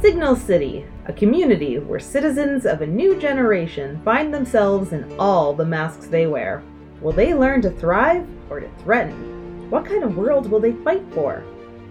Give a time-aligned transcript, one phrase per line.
[0.00, 5.64] Signal City, a community where citizens of a new generation find themselves in all the
[5.64, 6.62] masks they wear.
[7.00, 9.68] Will they learn to thrive or to threaten?
[9.70, 11.42] What kind of world will they fight for?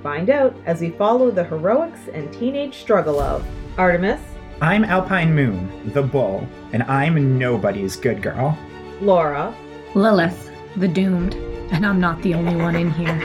[0.04, 3.46] Find out as we follow the heroics and teenage struggle of
[3.78, 4.22] Artemis,
[4.62, 8.58] I'm Alpine Moon, the bull, and I'm nobody's good girl.
[9.02, 9.54] Laura,
[9.96, 11.34] Lilith, the doomed,
[11.74, 13.22] and I'm not the only one in here.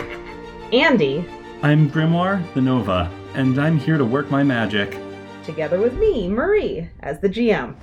[0.72, 1.24] Andy,
[1.62, 4.98] I'm Grimoire the Nova, and I'm here to work my magic.
[5.44, 7.74] together with me, Marie, as the GM.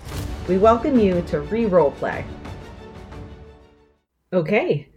[0.48, 2.24] We welcome you to re Roleplay.
[4.32, 4.88] Okay,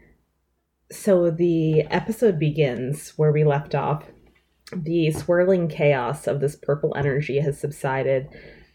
[0.91, 4.05] so the episode begins where we left off.
[4.73, 8.29] The swirling chaos of this purple energy has subsided.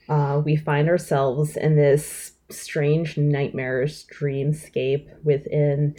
[0.09, 5.96] Uh, we find ourselves in this strange nightmarish dreamscape within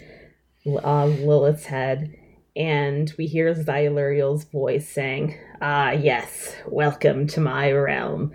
[0.67, 2.15] uh, Lilith's head,
[2.59, 8.33] and we hear Xyluriel's voice saying, Ah, yes, welcome to my realm.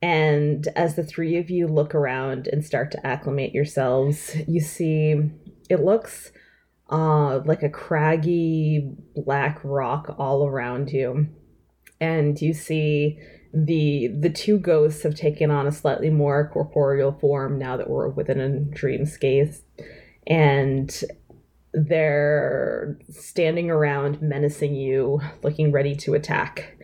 [0.00, 5.30] And as the three of you look around and start to acclimate yourselves, you see
[5.68, 6.32] it looks
[6.90, 11.28] uh, like a craggy black rock all around you.
[12.00, 13.18] And you see
[13.52, 18.08] the the two ghosts have taken on a slightly more corporeal form now that we're
[18.08, 19.60] within a dreamscape.
[20.26, 20.90] And
[21.72, 26.76] they're standing around menacing you, looking ready to attack.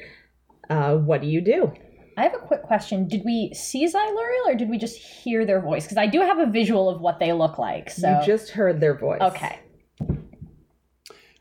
[0.71, 1.73] Uh, what do you do?
[2.17, 3.09] I have a quick question.
[3.09, 5.85] Did we see Xyluriel or did we just hear their voice?
[5.85, 7.91] Because I do have a visual of what they look like.
[7.91, 9.21] So You just heard their voice.
[9.21, 9.59] okay.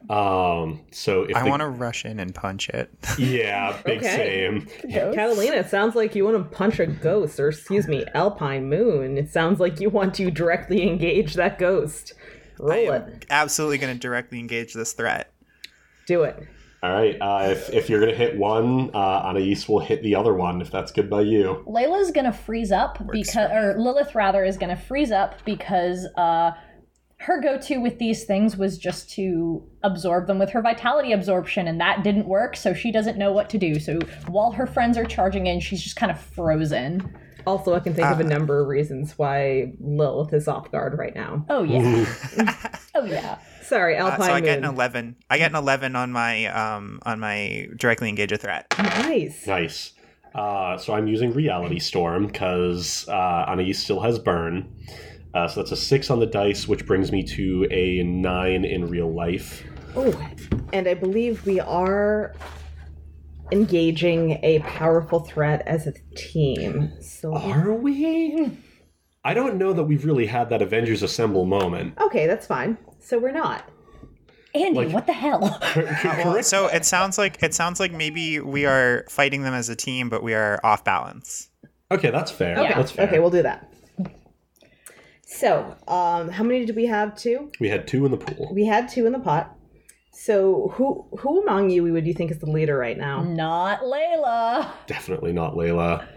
[0.10, 2.90] Um, so if I the- want to rush in and punch it.
[3.18, 4.16] yeah, big Okay.
[4.50, 4.68] same.
[4.92, 9.18] Catalina, it sounds like you want to punch a ghost, or excuse me, Alpine Moon.
[9.18, 12.14] It sounds like you want to directly engage that ghost.
[12.62, 13.26] I am it.
[13.30, 15.32] absolutely going to directly engage this threat.
[16.06, 16.48] Do it.
[16.84, 17.16] All right.
[17.22, 20.70] Uh, if if you're gonna hit one, uh, Anais will hit the other one if
[20.70, 21.64] that's good by you.
[21.66, 26.52] Layla's gonna freeze up because, or Lilith rather, is gonna freeze up because uh,
[27.20, 31.80] her go-to with these things was just to absorb them with her vitality absorption, and
[31.80, 32.58] that didn't work.
[32.58, 33.80] So she doesn't know what to do.
[33.80, 37.16] So while her friends are charging in, she's just kind of frozen.
[37.46, 41.16] Also, I can think of a number of reasons why Lilith is off guard right
[41.16, 41.46] now.
[41.50, 42.06] Oh yeah.
[42.96, 43.40] oh yeah.
[43.62, 44.44] Sorry, Uh, Alpine so I Moon.
[44.44, 45.16] get an eleven.
[45.30, 48.68] I get an eleven on my um on my directly engage a threat.
[48.78, 49.46] Nice.
[49.48, 49.94] Nice.
[50.36, 54.68] Uh, so I'm using Reality Storm because uh, Anais still has burn.
[55.34, 58.88] Uh, so that's a six on the dice, which brings me to a nine in
[58.88, 59.64] real life.
[59.96, 60.20] Oh,
[60.72, 62.34] and I believe we are
[63.52, 66.92] engaging a powerful threat as a team.
[67.02, 68.58] So Are we?
[69.26, 71.98] I don't know that we've really had that Avengers Assemble moment.
[72.00, 72.78] okay, that's fine.
[73.00, 73.70] So we're not.
[74.56, 75.58] Andy, Like- what the hell?
[75.62, 76.46] Correct.
[76.46, 80.10] So it sounds like it sounds like maybe we are fighting them as a team,
[80.10, 81.50] but we are off balance.
[81.92, 82.58] Okay, that's fair.
[82.60, 83.08] Okay, That's fair.
[83.08, 83.70] okay, we'll do that.
[85.26, 87.16] So, um, how many did we have?
[87.16, 87.52] Two.
[87.60, 88.52] we had two in the pool.
[88.54, 89.56] We had two in the pot.
[90.14, 93.24] So, who who among you would you think is the leader right now?
[93.24, 94.72] Not Layla.
[94.86, 96.08] Definitely not Layla.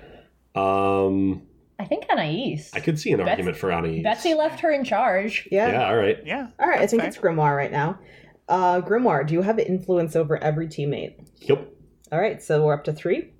[0.54, 1.42] Um,
[1.78, 2.70] I think Anais.
[2.74, 4.02] I could see an Bets- argument for Anais.
[4.02, 5.48] Betsy left her in charge.
[5.50, 5.72] Yeah.
[5.72, 6.18] Yeah, all right.
[6.24, 6.48] Yeah.
[6.58, 6.80] All right.
[6.80, 7.08] I think fair.
[7.08, 7.98] it's Grimoire right now.
[8.48, 11.28] Uh, Grimoire, do you have influence over every teammate?
[11.40, 11.68] Yep.
[12.12, 12.42] All right.
[12.42, 13.32] So we're up to three.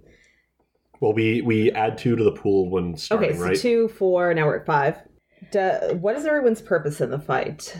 [1.01, 3.39] Well, we we add two to the pool when starting, okay.
[3.39, 3.59] So right?
[3.59, 4.33] two, four.
[4.33, 4.97] Now we're at five.
[5.53, 5.61] Do,
[6.01, 7.77] what is everyone's purpose in the fight?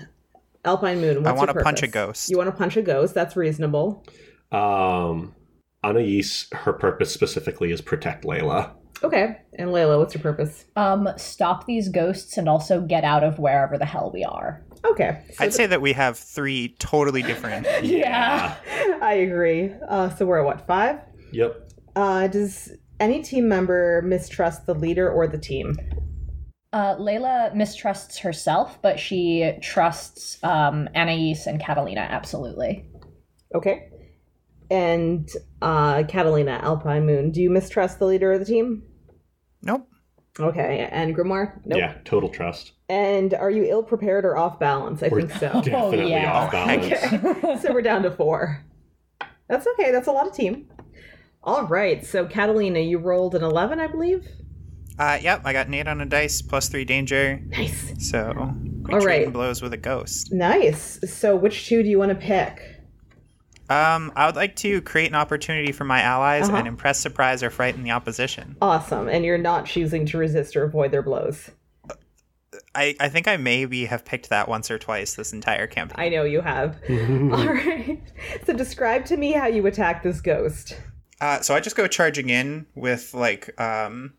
[0.67, 1.23] Alpine Moon.
[1.23, 2.29] What's I wanna punch a ghost.
[2.29, 3.15] You want to punch a ghost?
[3.15, 4.05] That's reasonable.
[4.53, 5.35] Um,
[5.85, 8.73] Anais, her purpose specifically is protect Layla.
[9.03, 9.39] Okay.
[9.55, 10.65] And Layla, what's your purpose?
[10.75, 14.65] Um, stop these ghosts and also get out of wherever the hell we are.
[14.85, 15.23] Okay.
[15.35, 17.67] So I'd say that we have three totally different.
[17.83, 18.57] Yeah.
[19.03, 19.73] I agree.
[19.89, 21.01] Uh, so we're at what five?
[21.33, 21.71] Yep.
[21.95, 25.77] Uh, does any team member mistrust the leader or the team?
[26.77, 32.85] Uh, Layla mistrusts herself, but she trusts um, Anais and Catalina absolutely.
[33.55, 33.89] Okay.
[34.71, 35.27] And
[35.63, 38.83] uh, Catalina, Alpine Moon, do you mistrust the leader of the team?
[39.63, 39.89] Nope.
[40.39, 40.87] Okay.
[40.93, 41.63] And Grimoire?
[41.65, 41.79] Nope.
[41.79, 42.73] Yeah, total trust.
[42.91, 45.03] And are you ill prepared or off balance?
[45.03, 45.49] I We're think so.
[45.65, 46.31] definitely yeah.
[46.31, 46.85] off balance.
[47.15, 47.59] Okay.
[47.59, 48.63] so we're down to four.
[49.49, 49.93] That's okay.
[49.93, 50.69] That's a lot of team.
[51.43, 52.05] All right.
[52.05, 54.29] So Catalina, you rolled an 11, I believe?
[54.99, 55.43] Uh, yep.
[55.45, 57.41] I got an eight on a dice, plus three danger.
[57.49, 57.93] Nice.
[58.11, 58.33] So
[58.91, 60.33] all right, All blows with a ghost.
[60.33, 60.99] Nice.
[61.13, 62.61] So which two do you want to pick?
[63.69, 66.59] Um, I would like to create an opportunity for my allies Uh-huh.
[66.59, 68.57] and impress, surprise, or frighten the opposition.
[68.63, 69.09] Awesome.
[69.09, 71.51] And you're not choosing to resist or avoid their blows.
[72.75, 75.97] I, I think I maybe have picked that once or twice this entire campaign.
[75.99, 76.79] I know you have.
[76.89, 78.01] All right.
[78.45, 80.79] So describe to me how you attack this ghost.
[81.21, 84.13] Uh, so I just go charging in with like um,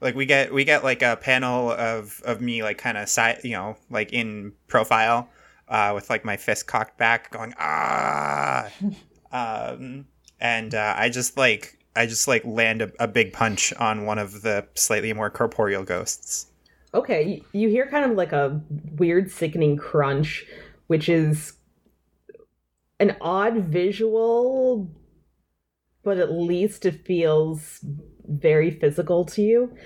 [0.00, 3.40] like we get we get like a panel of of me like kind of side
[3.44, 5.28] you know like in profile
[5.68, 8.68] uh, with like my fist cocked back going ah
[9.32, 10.06] um,
[10.40, 14.18] and uh, I just like I just like land a, a big punch on one
[14.18, 16.46] of the slightly more corporeal ghosts.
[16.94, 18.60] Okay, you, you hear kind of like a
[18.96, 20.46] weird, sickening crunch,
[20.86, 21.54] which is
[23.00, 24.90] an odd visual,
[26.02, 27.84] but at least it feels
[28.28, 29.76] very physical to you.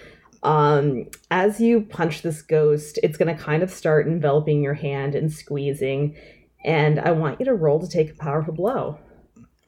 [0.42, 5.14] Um, as you punch this ghost, it's going to kind of start enveloping your hand
[5.14, 6.16] and squeezing.
[6.64, 8.98] And I want you to roll to take a powerful blow.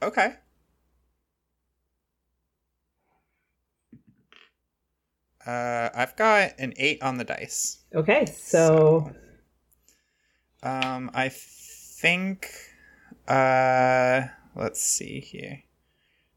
[0.02, 0.34] Okay.
[5.44, 7.78] Uh, I've got an eight on the dice.
[7.94, 9.12] Okay, so
[10.62, 12.48] Um, I think.
[13.26, 14.22] Uh,
[14.54, 15.62] let's see here.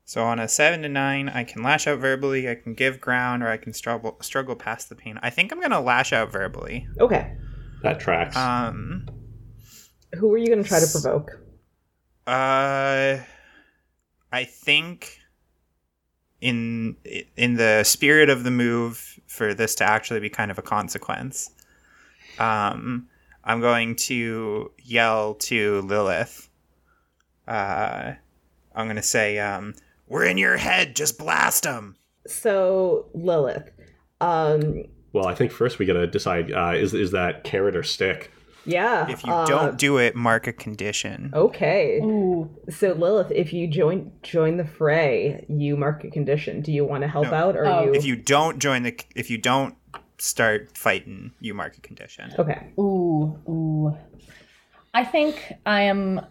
[0.07, 2.48] So on a seven to nine, I can lash out verbally.
[2.50, 5.19] I can give ground, or I can struggle struggle past the pain.
[5.24, 6.88] I think I'm gonna lash out verbally.
[7.00, 7.36] okay,
[7.81, 8.36] That tracks.
[8.38, 9.07] Um,
[10.13, 11.31] who are you going to try to provoke?
[12.28, 13.18] uh,
[14.31, 15.19] I think
[16.40, 16.96] in
[17.36, 21.50] in the spirit of the move for this to actually be kind of a consequence,
[22.40, 23.07] um,
[23.44, 26.48] I'm going to yell to Lilith.
[27.48, 28.13] Uh,
[28.75, 29.74] I'm gonna say, um,
[30.07, 30.96] "We're in your head.
[30.96, 31.96] Just blast them."
[32.28, 33.69] So Lilith,
[34.22, 38.31] um, well, I think first we gotta decide uh, is is that carrot or stick?
[38.68, 39.07] yeah.
[39.12, 41.30] If you uh, don't do it, mark a condition.
[41.36, 42.00] Okay.
[42.04, 42.50] Ooh.
[42.69, 46.62] So Lilith, if you join join the fray, you mark a condition.
[46.62, 47.34] Do you want to help No.
[47.34, 47.84] out or Oh.
[47.86, 47.94] you?
[47.94, 49.75] If you don't join the, if you don't
[50.18, 52.34] start fighting, you mark a condition.
[52.40, 52.69] Okay.
[52.80, 53.98] Ooh, ooh.
[54.96, 56.22] I think I am.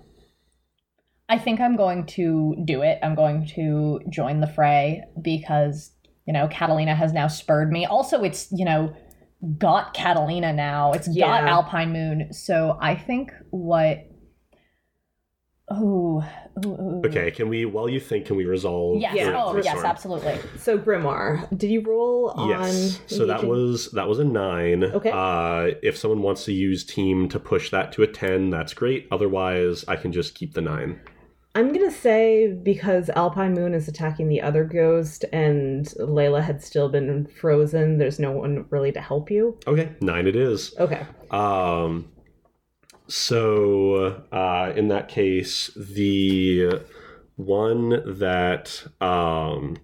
[1.29, 2.99] I think I'm going to do it.
[3.03, 5.91] I'm going to join the fray because,
[6.27, 7.87] you know, Catalina has now spurred me.
[7.87, 8.95] Also, it's, you know,
[9.59, 10.93] got Catalina now.
[10.93, 12.33] It's got Alpine Moon.
[12.33, 14.07] So I think what.
[15.73, 16.23] Ooh,
[16.63, 17.03] ooh, ooh.
[17.07, 19.01] Okay, can we while you think can we resolve?
[19.01, 19.15] Yes.
[19.17, 19.33] Yeah.
[19.35, 19.87] Oh, yes, Storm?
[19.87, 20.39] absolutely.
[20.59, 22.51] So Grimoire, did you roll on?
[22.51, 23.01] Yes.
[23.07, 24.85] So that engaging- was that was a nine.
[24.85, 25.11] Okay.
[25.11, 29.09] Uh, if someone wants to use team to push that to a ten, that's great.
[29.11, 31.01] Otherwise, I can just keep the nine.
[31.57, 36.89] I'm gonna say because Alpine Moon is attacking the other ghost and Layla had still
[36.89, 37.99] been frozen.
[37.99, 39.57] There's no one really to help you.
[39.67, 40.75] Okay, nine it is.
[40.79, 41.07] Okay.
[41.31, 42.11] Um,
[43.07, 46.81] so uh, in that case, the
[47.37, 49.77] one that um,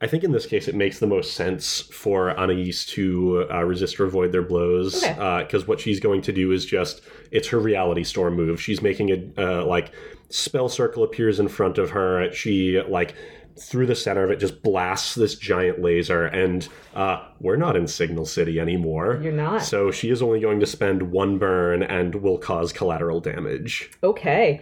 [0.00, 3.98] I think in this case it makes the most sense for Anais to uh, resist
[4.00, 5.42] or avoid their blows Okay.
[5.44, 7.00] because what she's going to do is just
[7.30, 8.60] it's her reality storm move.
[8.60, 9.92] She's making a uh, like
[10.30, 12.30] spell circle appears in front of her.
[12.32, 13.14] She like
[13.56, 17.86] through the center of it just blasts this giant laser and uh, we're not in
[17.86, 19.62] signal city anymore You're not.
[19.62, 23.92] so she is only going to spend one burn and will cause collateral damage.
[24.02, 24.60] Okay.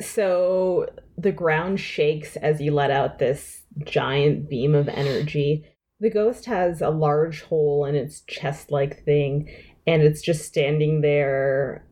[0.00, 0.86] So
[1.16, 5.64] the ground shakes as you let out this giant beam of energy.
[6.00, 9.52] The ghost has a large hole in its chest like thing,
[9.86, 11.84] and it's just standing there.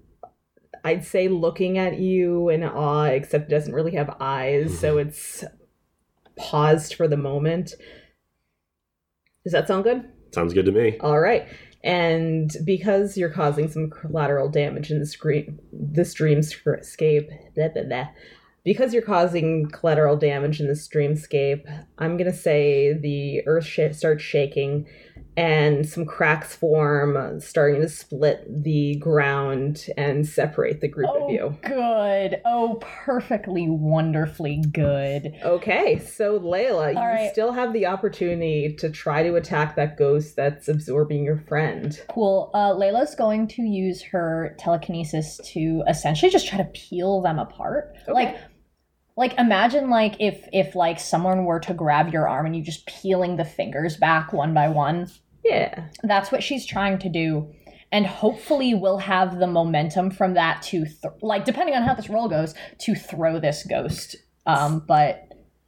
[0.85, 5.09] I'd say looking at you in awe, except it doesn't really have eyes, so mm-hmm.
[5.09, 5.45] it's
[6.37, 7.75] paused for the moment.
[9.43, 10.05] Does that sound good?
[10.33, 10.99] Sounds good to me.
[11.01, 11.49] All right.
[11.83, 18.09] And because you're causing some collateral damage in the screen, this dreamscape, blah, blah, blah.
[18.67, 21.63] Because you're causing collateral damage in this dreamscape,
[21.97, 24.87] I'm gonna say the earth sh- starts shaking,
[25.39, 31.31] and some cracks form, starting to split the ground and separate the group Oh, of
[31.31, 31.55] you.
[31.63, 32.41] good.
[32.47, 35.35] Oh, perfectly, wonderfully good.
[35.45, 37.31] Okay, so Layla, you All right.
[37.33, 42.01] still have the opportunity to try to attack that ghost that's absorbing your friend.
[42.11, 42.51] Cool.
[42.55, 47.95] Uh, Layla's going to use her telekinesis to essentially just try to peel them apart.
[48.05, 48.13] Okay.
[48.13, 48.39] Like,
[49.17, 52.87] like imagine like if if like someone were to grab your arm and you just
[52.87, 55.11] peeling the fingers back one by one.
[55.45, 55.89] Yeah.
[56.03, 57.53] That's what she's trying to do.
[57.93, 62.11] And hopefully we'll have the momentum from that to th- like depending on how this
[62.11, 64.17] roll goes to throw this ghost.
[64.45, 65.23] Um, but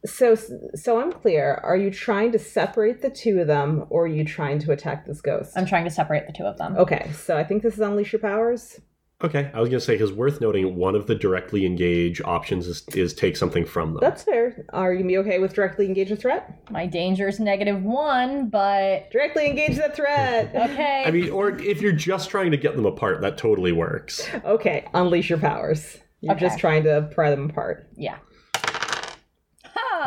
[0.05, 0.35] So,
[0.75, 1.55] so I'm clear.
[1.63, 5.05] Are you trying to separate the two of them, or are you trying to attack
[5.05, 5.51] this ghost?
[5.57, 6.77] I'm trying to separate the two of them.
[6.77, 8.79] okay, so I think this is unleash your powers.
[9.21, 12.67] Okay, I was going to say because worth noting, one of the directly engage options
[12.67, 13.99] is, is take something from them.
[13.99, 14.63] That's fair.
[14.69, 16.57] Are you gonna be okay with directly engage a threat?
[16.71, 20.55] My danger is negative one, but Directly engage the threat.
[20.71, 21.03] okay.
[21.05, 24.25] I mean, or if you're just trying to get them apart, that totally works.
[24.45, 25.97] okay, unleash your powers.
[26.21, 26.45] You're Okay.
[26.45, 27.89] just trying to pry them apart.
[27.97, 28.19] Yeah.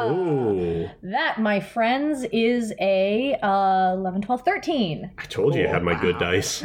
[0.01, 0.89] Ooh.
[1.03, 5.11] That, my friends, is a uh, 11, 12, 13.
[5.19, 6.65] I told you I had my good dice.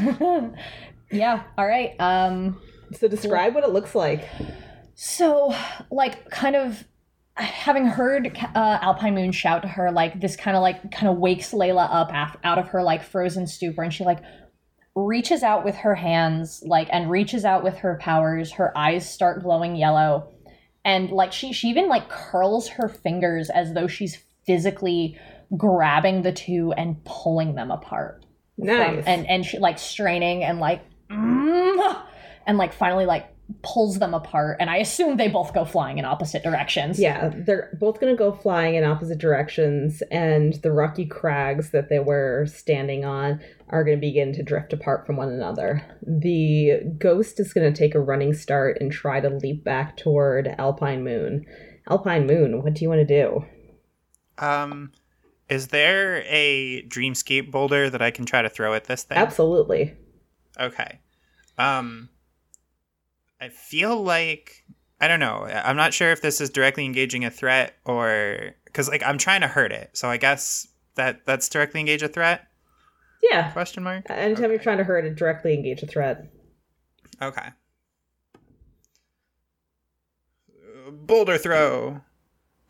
[1.12, 1.96] Yeah, all right.
[2.00, 2.60] Um,
[2.94, 4.28] So describe what it looks like.
[4.96, 5.54] So,
[5.92, 6.84] like, kind of
[7.36, 11.18] having heard uh, Alpine Moon shout to her, like, this kind of like kind of
[11.18, 14.20] wakes Layla up af- out of her like frozen stupor, and she like
[14.96, 18.54] reaches out with her hands, like, and reaches out with her powers.
[18.54, 20.34] Her eyes start glowing yellow,
[20.84, 25.20] and like she she even like curls her fingers as though she's physically
[25.56, 28.26] grabbing the two and pulling them apart
[28.58, 29.04] from- Nice.
[29.06, 33.34] and and she like straining and like and like finally like
[33.64, 37.78] pulls them apart and i assume they both go flying in opposite directions Yeah, they're
[37.80, 42.46] both going to go flying in opposite directions, and the rocky crags that they were
[42.48, 45.82] standing on are going to begin to drift apart from one another.
[46.02, 50.54] The ghost is going to take a running start and try to leap back toward
[50.58, 51.46] Alpine Moon.
[51.90, 53.46] Alpine Moon, what do you want to do?
[54.38, 54.92] Um,
[55.50, 59.18] is there a dreamscape boulder that I can try to throw at this thing?
[59.18, 59.96] Absolutely.
[60.60, 61.00] Okay.
[61.58, 62.10] Um,
[63.42, 64.64] I feel like
[65.00, 65.44] I don't know.
[65.46, 69.42] I'm not sure if this is directly engaging a threat or because like I'm trying
[69.42, 69.92] to hurt it.
[69.94, 72.48] So I guess that that's directly engage a threat?
[73.24, 73.52] Yeah.
[73.52, 74.06] Question mark.
[74.10, 76.28] Anytime you're trying to hurt it, directly engage a threat.
[77.22, 77.50] Okay.
[80.92, 82.02] Boulder throw.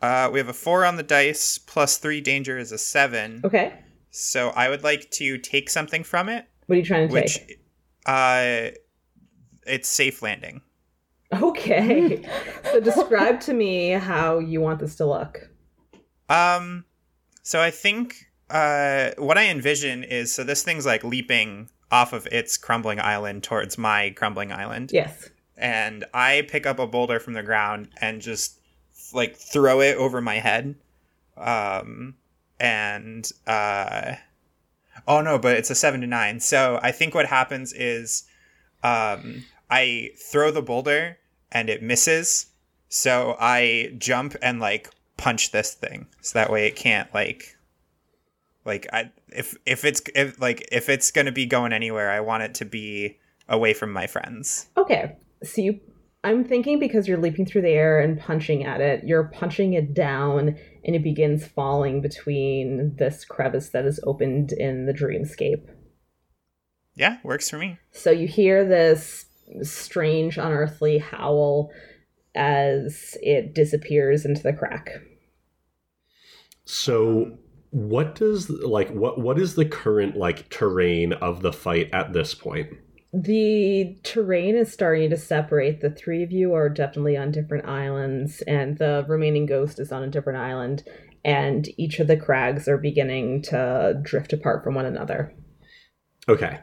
[0.00, 1.58] Uh, we have a four on the dice.
[1.58, 3.40] Plus three danger is a seven.
[3.44, 3.72] Okay.
[4.10, 7.46] So I would like to take something from it, What are you trying to which,
[7.46, 7.60] take?
[8.08, 8.70] Uh,
[9.66, 10.62] it's safe landing.
[11.32, 12.22] Okay.
[12.64, 15.50] so describe to me how you want this to look.
[16.30, 16.84] Um,
[17.42, 18.14] so I think
[18.50, 23.42] uh, what I envision is so this thing's like leaping off of its crumbling island
[23.42, 25.28] towards my crumbling island, Yes.
[25.56, 28.58] and I pick up a boulder from the ground and just
[29.12, 30.74] like throw it over my head.
[31.36, 32.14] Um,
[32.60, 34.14] and uh,
[35.08, 36.38] oh no, but it's a seven to nine.
[36.38, 38.24] So I think what happens is,
[38.84, 41.18] um, I throw the boulder
[41.50, 42.46] and it misses.
[42.88, 47.56] So I jump and like punch this thing, so that way it can't like,
[48.64, 52.44] like I if if it's if like if it's gonna be going anywhere, I want
[52.44, 54.68] it to be away from my friends.
[54.76, 55.16] Okay.
[55.42, 55.80] So you
[56.24, 59.94] I'm thinking because you're leaping through the air and punching at it, you're punching it
[59.94, 60.56] down
[60.88, 65.68] and it begins falling between this crevice that is opened in the dreamscape.
[66.94, 67.78] Yeah, works for me.
[67.92, 69.26] So you hear this
[69.60, 71.70] strange, unearthly howl
[72.34, 74.88] as it disappears into the crack.
[76.64, 77.36] So
[77.68, 82.34] what does like what what is the current like terrain of the fight at this
[82.34, 82.72] point?
[83.12, 85.80] The terrain is starting to separate.
[85.80, 90.02] The three of you are definitely on different islands, and the remaining ghost is on
[90.02, 90.84] a different island.
[91.24, 95.34] And each of the crags are beginning to drift apart from one another.
[96.28, 96.60] Okay.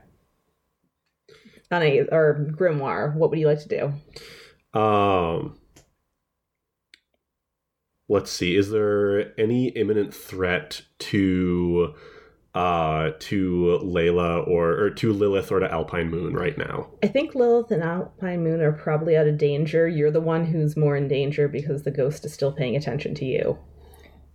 [1.72, 3.68] Anna or Grimoire, what would you like to
[4.74, 4.80] do?
[4.80, 5.60] Um
[8.08, 11.96] let's see is there any imminent threat to
[12.56, 16.90] uh to Layla or or to Lilith or to Alpine Moon right now?
[17.04, 19.88] I think Lilith and Alpine Moon are probably out of danger.
[19.88, 23.26] You're the one who's more in danger because the ghost is still paying attention to
[23.26, 23.58] you.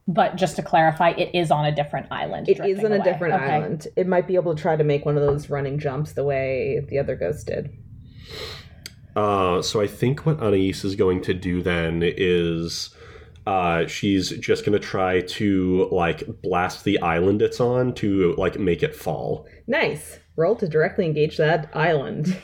[0.09, 3.05] but just to clarify it is on a different island It is drifting on a
[3.05, 3.45] different Okay.
[3.45, 3.87] island.
[3.97, 6.85] It might be able to try to make one of those running jumps the way
[6.89, 7.71] the other ghost did.
[9.17, 12.95] Uh, so I think what Anais is going to do then is
[13.51, 18.61] uh, she's just going to try to like blast the island it's on to like
[18.61, 19.45] make it fall.
[19.67, 20.21] Nice.
[20.37, 22.39] Roll to directly engage that island.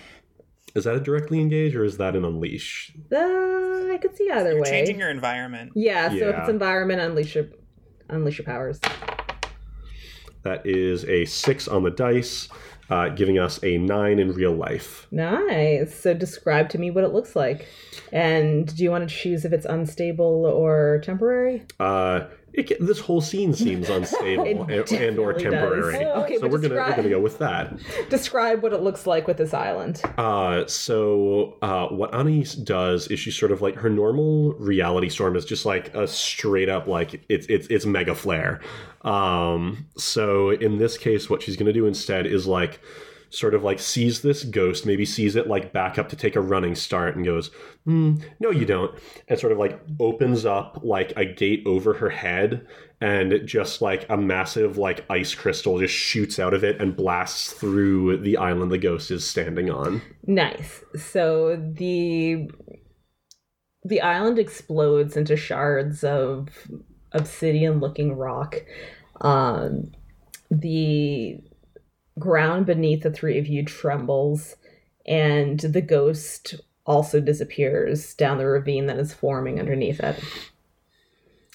[0.74, 2.92] Is that a directly engage or is that an unleash?
[3.12, 4.68] Uh, I could see either You're way.
[4.70, 5.70] changing your environment.
[5.76, 7.46] yeah, so if it's environment, unleash your
[8.08, 8.80] unleash your powers.
[10.42, 12.48] That is a six on the dice,
[12.90, 15.06] uh, giving us a nine in real life.
[15.10, 15.94] Nice.
[15.94, 17.66] So describe to me what it looks like.
[18.12, 21.64] And do you want to choose if it's unstable or temporary?
[21.80, 22.26] Uh,
[22.56, 25.42] it, this whole scene seems unstable and, and or definitely does.
[25.42, 26.04] temporary.
[26.06, 27.76] Okay, so we're gonna we're gonna go with that.
[28.08, 30.00] Describe what it looks like with this island.
[30.16, 35.36] Uh, so uh, what Anais does is she sort of like her normal reality storm
[35.36, 38.60] is just like a straight up like it's it's it's mega flare.
[39.02, 42.80] Um, so in this case, what she's gonna do instead is like
[43.30, 46.40] sort of like sees this ghost, maybe sees it like back up to take a
[46.40, 47.50] running start and goes,
[47.84, 48.94] hmm, no, you don't,
[49.28, 52.66] and sort of like opens up like a gate over her head
[53.00, 57.52] and just like a massive like ice crystal just shoots out of it and blasts
[57.52, 60.00] through the island the ghost is standing on.
[60.26, 60.82] Nice.
[60.96, 62.50] So the
[63.84, 66.48] the island explodes into shards of
[67.12, 68.64] obsidian looking rock.
[69.20, 69.92] Um,
[70.50, 71.38] the
[72.18, 74.56] ground beneath the three of you trembles,
[75.06, 76.54] and the ghost
[76.84, 80.22] also disappears down the ravine that is forming underneath it.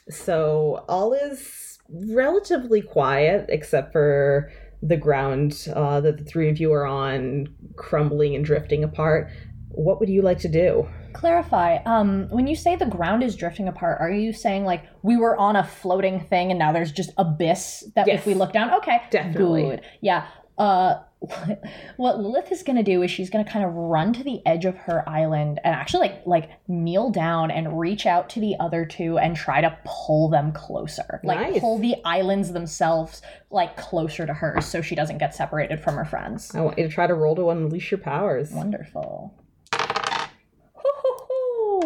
[0.10, 4.51] So all is relatively quiet, except for
[4.82, 9.30] the ground uh, that the three of you are on crumbling and drifting apart.
[9.70, 10.88] What would you like to do?
[11.13, 11.77] Clarify.
[11.86, 15.38] Um, when you say the ground is drifting apart, are you saying like we were
[15.38, 18.20] on a floating thing and now there's just abyss that Yes.
[18.22, 18.74] if we look down?
[18.75, 19.63] Okay, Definitely.
[19.63, 19.82] Good.
[20.01, 20.27] Yeah.
[20.62, 21.01] Uh,
[21.98, 24.75] what Lilith is gonna do is she's gonna kind of run to the edge of
[24.77, 29.18] her island and actually like like kneel down and reach out to the other two
[29.18, 31.62] and try to pull them closer, like Nice.
[31.62, 36.06] pull the islands themselves like closer to her so she doesn't get separated from her
[36.06, 36.53] friends.
[36.53, 38.51] I want you to try to roll to unleash your powers.
[38.51, 39.34] Wonderful.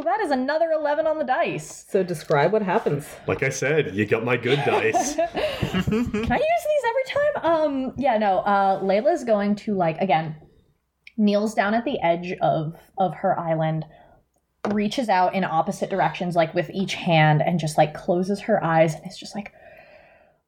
[0.03, 1.86] That is another 11 on the dice.
[1.89, 3.08] So describe what happens.
[3.27, 5.15] Like I said, you got my good dice.
[5.15, 7.03] Can I use these every
[7.43, 7.51] time?
[7.51, 8.39] Um, yeah, no.
[8.39, 10.35] Uh, Layla's going to like again,
[11.17, 13.85] kneels down at the edge of of her island,
[14.71, 18.95] reaches out in opposite directions, like with each hand, and just like closes her eyes,
[18.95, 19.51] and it's just like,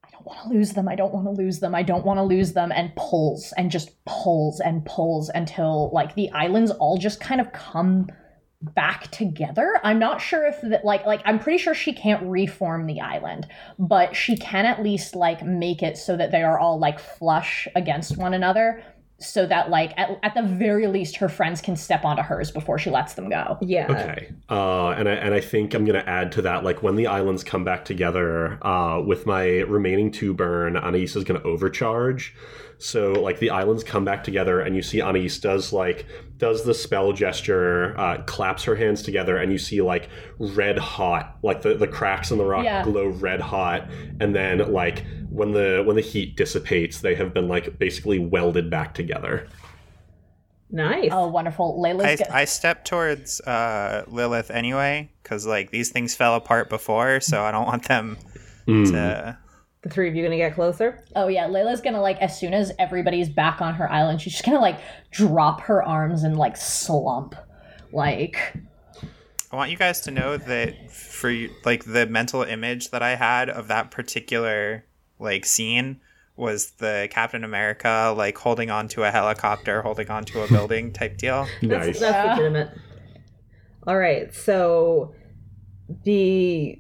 [0.03, 0.87] I don't want to lose them.
[0.87, 1.75] I don't want to lose them.
[1.75, 6.15] I don't want to lose them, and pulls and just pulls and pulls until like
[6.15, 8.07] the islands all just kind of come
[8.61, 9.79] back together.
[9.83, 13.47] I'm not sure if that like like I'm pretty sure she can't reform the island,
[13.77, 17.67] but she can at least like make it so that they are all like flush
[17.75, 18.83] against one another
[19.19, 22.77] so that like at, at the very least her friends can step onto hers before
[22.77, 23.57] she lets them go.
[23.61, 23.87] Yeah.
[23.89, 24.31] Okay.
[24.49, 27.43] Uh, and I and I think I'm gonna add to that, like when the islands
[27.43, 32.35] come back together, uh, with my remaining two burn, Anais is gonna overcharge.
[32.79, 36.05] So like the islands come back together, and you see Anais does like
[36.37, 41.37] does the spell gesture, uh, claps her hands together, and you see like red hot,
[41.41, 42.83] like the, the cracks in the rock Yeah.
[42.83, 47.47] glow red hot, and then like when the when the heat dissipates, they have been
[47.47, 49.47] like basically welded back together.
[50.69, 51.09] Nice.
[51.11, 51.81] Oh, wonderful.
[51.81, 56.69] Layla's I, go- I step towards uh, Lilith anyway because like these things fell apart
[56.69, 58.17] before, so I don't want them
[58.67, 58.91] Mm.
[58.91, 59.37] to.
[59.87, 61.01] The three of you gonna get closer?
[61.15, 64.43] Oh yeah, Layla's gonna like as soon as everybody's back on her island, she's just
[64.45, 64.79] gonna like
[65.11, 67.35] drop her arms and like slump.
[67.93, 68.37] Like
[69.49, 73.15] I want you guys to know that for you- like the mental image that I
[73.15, 74.83] had of that particular
[75.19, 76.01] like scene
[76.35, 81.47] was the Captain America like holding onto a helicopter, holding onto a building type deal.
[81.61, 81.99] That's, Nice.
[82.01, 82.31] that's Yeah.
[82.33, 82.71] legitimate.
[83.87, 85.15] All right, so
[86.03, 86.77] the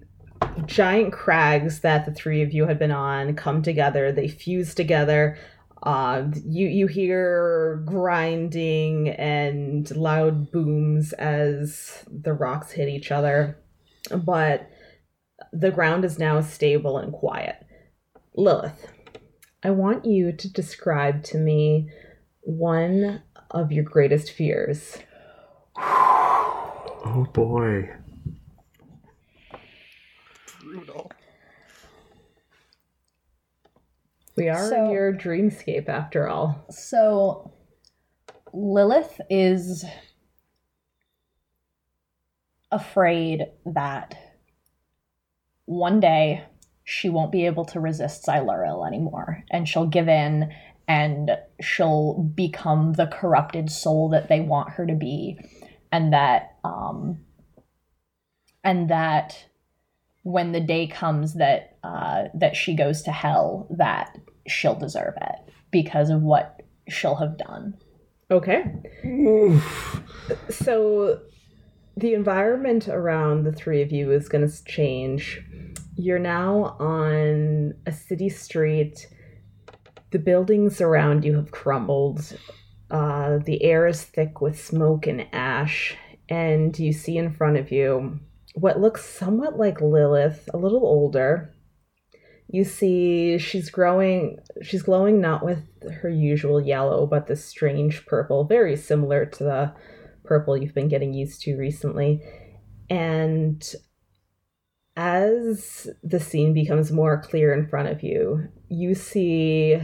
[0.65, 4.11] giant crags that the three of you had been on come together.
[4.11, 5.37] They fuse together.
[5.83, 13.59] Uh, you you hear grinding and loud booms as the rocks hit each other,
[14.11, 14.69] but
[15.53, 17.65] the ground is now stable and quiet.
[18.35, 18.87] Lilith,
[19.63, 21.89] I want you to describe to me
[22.41, 23.21] one
[23.51, 24.97] of your greatest fears.
[27.09, 27.89] Oh boy.
[30.77, 31.11] Brutal.
[34.35, 36.65] We are So- in your dreamscape after all.
[36.69, 37.51] So
[38.53, 39.85] Lilith is
[42.71, 44.15] afraid that
[45.65, 46.43] one day
[46.83, 50.53] she won't be able to resist Xyluriel anymore and she'll give in
[50.87, 55.39] and she'll become the corrupted soul that they want her to be
[55.91, 57.25] and that um
[58.63, 59.47] and that
[60.27, 65.53] when the day comes that uh that she goes to hell that she'll deserve it
[65.71, 67.73] because of what she'll have done
[68.29, 68.65] Okay.
[70.49, 71.21] So
[71.95, 75.41] the environment around the three of you is going to change.
[75.95, 79.07] You're now on a city street.
[80.11, 82.37] The buildings around you have crumbled.
[82.91, 85.95] Uh, the air is thick with smoke and ash.
[86.29, 88.19] And you see in front of you
[88.57, 91.53] what looks somewhat like Lilith, a little older.
[92.47, 95.59] You see she's growing, she's glowing not with
[96.01, 99.73] her usual yellow, but this strange purple, very similar to the
[100.23, 102.23] purple you've been getting used to recently.
[102.89, 103.63] And
[104.95, 109.79] as the scene becomes more clear in front of you, you see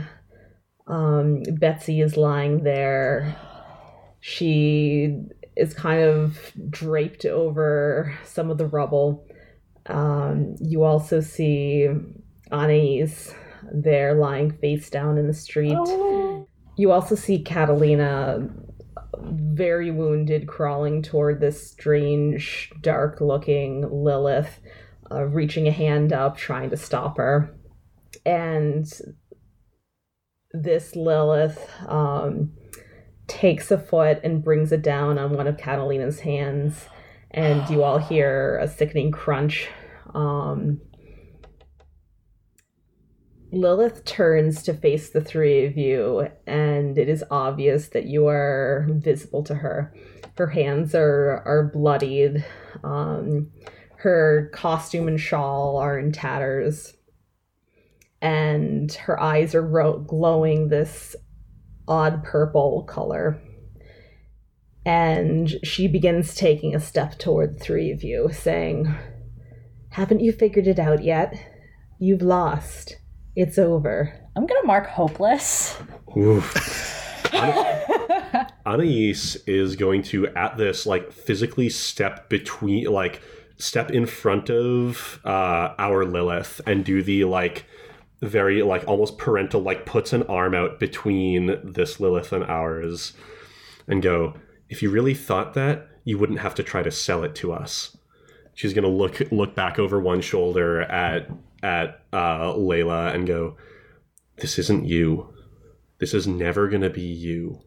[0.88, 3.36] um, Betsy is lying there.
[4.19, 5.19] She
[5.55, 9.25] is kind of draped over some of the rubble.
[9.87, 11.89] Um, you also see
[12.51, 13.33] Anais
[13.71, 15.77] there lying face down in the street.
[16.75, 18.49] You also see Catalina
[19.19, 24.59] very wounded crawling toward this strange dark looking Lilith
[25.11, 27.55] uh, reaching a hand up, trying to stop her.
[28.25, 28.91] And
[30.51, 32.53] this Lilith um,
[33.27, 36.88] takes a foot and brings it down on one of Catalina's hands,
[37.31, 39.67] and you all hear a sickening crunch.
[40.13, 40.81] Um,
[43.51, 48.88] Lilith turns to face the three of you, and it is obvious that you are
[48.89, 49.93] visible to her.
[50.38, 52.43] Her hands are are bloodied.
[52.83, 53.51] Um,
[53.97, 56.95] her costume and shawl are in tatters,
[58.21, 61.15] and her eyes are ro- glowing this
[61.88, 63.41] odd purple color.
[64.86, 68.93] And she begins taking a step toward the three of you, saying,
[69.89, 71.34] Haven't you figured it out yet?
[72.00, 72.98] You've lost.
[73.36, 74.13] It's over.
[74.36, 75.78] I'm gonna mark hopeless.
[76.17, 77.34] Oof.
[77.34, 83.22] Ana- Anais is going to, at this, like physically step between, like
[83.58, 87.65] step in front of uh, our Lilith and do the like
[88.23, 93.13] very like almost parental like puts an arm out between this Lilith and ours
[93.88, 94.33] and go,
[94.69, 97.95] if you really thought that, you wouldn't have to try to sell it to us.
[98.53, 101.29] She's gonna look look back over one shoulder at
[101.62, 103.57] at uh, Layla and go,
[104.38, 105.33] "This isn't you.
[105.99, 107.62] This is never gonna be you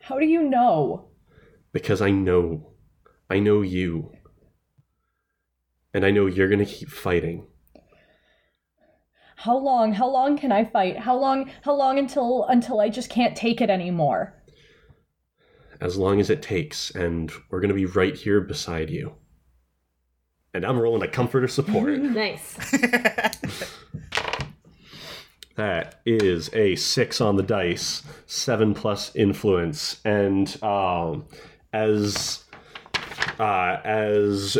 [0.00, 1.08] How do you know?
[1.72, 2.72] because I know,
[3.30, 4.12] I know you,
[5.94, 7.46] and I know you're gonna keep fighting.
[9.42, 9.92] How long?
[9.92, 10.98] How long can I fight?
[10.98, 11.50] How long?
[11.62, 14.34] How long until until I just can't take it anymore?
[15.82, 19.16] as long as it takes, and we're gonna be right here beside you.
[20.54, 21.98] And I'm rolling a comfort or support.
[22.00, 22.54] Nice.
[25.56, 31.26] that is a six on the dice, seven plus influence, and um,
[31.72, 32.44] as
[33.40, 34.56] uh, as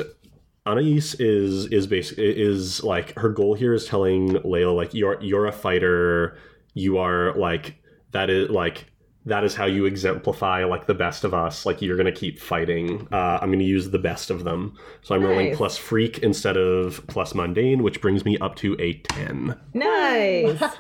[0.65, 5.47] Anais is is basic is like her goal here is telling Layla like you're you're
[5.47, 6.39] a fighter,
[6.75, 7.77] you are like
[8.13, 8.87] that is like
[9.25, 11.65] that is how you exemplify like the best of us.
[11.67, 13.07] Like you're gonna keep fighting.
[13.13, 14.77] Uh, I'm gonna use the best of them.
[15.03, 18.95] So I'm rolling plus freak instead of plus mundane, which brings me up to a
[18.95, 19.59] ten.
[19.75, 20.63] Nice.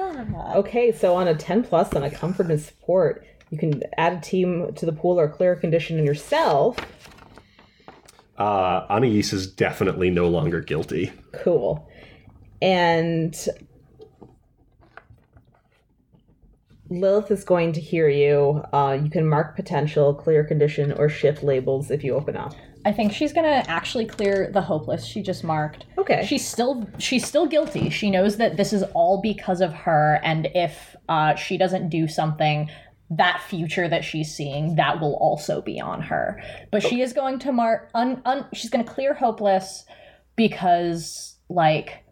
[0.55, 4.21] Okay, so on a 10 plus on a comfort and support, you can add a
[4.21, 6.77] team to the pool or clear a condition in yourself.
[8.43, 11.13] Uh, Anais is definitely no longer guilty.
[11.33, 11.89] Cool.
[12.61, 13.33] And
[16.91, 18.65] Lilith is going to hear you.
[18.73, 22.53] Uh, you can mark potential, clear condition, or shift labels if you open up.
[22.85, 25.87] I think she's gonna actually clear the hopeless she just marked.
[25.97, 26.27] Okay.
[26.27, 27.91] She's still she's still guilty.
[27.91, 32.09] She knows that this is all because of her, and if uh, she doesn't do
[32.09, 32.69] something,
[33.17, 36.43] that future that she's seeing that will also be on her.
[36.71, 37.91] But she is going to mark.
[37.95, 39.85] Un, un, she's going to clear hopeless
[40.37, 42.05] because like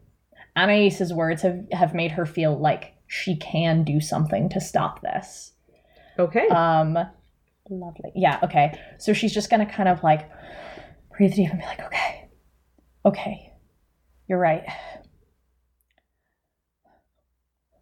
[0.57, 5.53] Anais's words have have made her feel like she can do something to stop this.
[6.19, 6.47] Okay.
[6.49, 6.99] Um,
[7.69, 8.13] lovely.
[8.15, 8.39] Yeah.
[8.43, 8.79] Okay.
[8.99, 10.31] So she's just gonna kind of like
[11.17, 12.29] breathe deep and be like, okay,
[13.05, 13.53] okay,
[14.29, 14.65] you're right.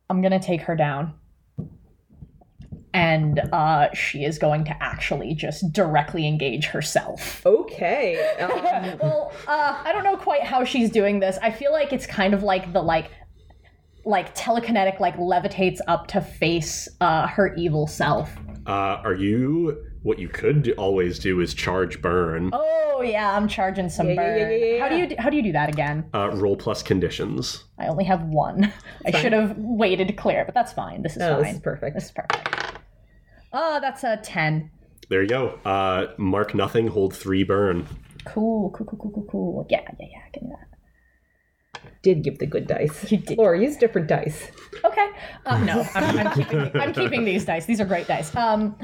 [0.09, 1.15] I'm gonna take her down.
[2.99, 7.45] And uh, she is going to actually just directly engage herself.
[7.47, 8.35] okay.
[8.49, 11.39] Um, well, uh, I don't know quite how she's doing this.
[11.43, 13.11] I feel like it's kind of like the like
[14.05, 18.31] like telekinetic like levitates up to face uh, her evil self.
[18.67, 19.85] Uh, are you?
[20.03, 22.51] What you could do- always do is charge burn.
[22.53, 24.39] Oh yeah, I'm charging some Yeah, yeah, burn.
[24.39, 24.83] yeah, yeah, yeah.
[24.83, 26.05] How do you how do you do that again?
[26.15, 27.65] Uh, roll plus conditions.
[27.79, 28.73] I only have one.
[29.07, 31.03] I should have waited to clear, but that's fine.
[31.03, 31.43] This is no, fine.
[31.45, 31.95] this is perfect.
[31.95, 32.68] This is perfect.
[33.53, 34.71] Oh, that's a ten.
[35.09, 35.59] There you go.
[35.65, 36.89] Uh, mark nothing.
[36.89, 37.87] Hold three burn.
[38.25, 39.67] Cool, cool, cool, cool, cool, cool.
[39.71, 40.23] Yeah, yeah, yeah.
[40.33, 40.69] Give me that.
[42.03, 43.11] Did give the good dice.
[43.11, 43.39] You did.
[43.39, 44.51] Or use different dice.
[44.85, 45.09] Okay.
[45.47, 47.67] Uh, no, I'm, I'm keeping I'm keeping these dice.
[47.67, 48.35] These are great dice.
[48.37, 48.77] Um.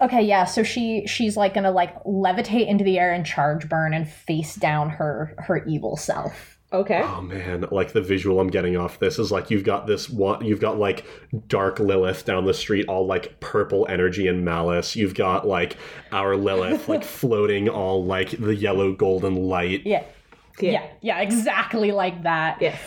[0.00, 0.44] Okay, yeah.
[0.44, 4.54] So she she's like gonna like levitate into the air and charge burn and face
[4.56, 6.53] down her her evil self.
[6.74, 7.02] Okay.
[7.02, 10.44] Oh man, like the visual I'm getting off this is like you've got this one,
[10.44, 11.06] you've got like
[11.46, 14.96] dark Lilith down the street, all like purple energy and malice.
[14.96, 15.76] You've got like
[16.12, 19.82] our Lilith like floating, all like the yellow golden light.
[19.84, 20.04] Yeah.
[20.60, 22.58] Yeah, yeah, exactly like that.
[22.60, 22.80] Yes.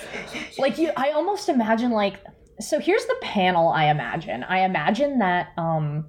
[0.58, 2.16] like you i almost imagine like
[2.62, 6.06] so here's the panel i imagine i imagine that um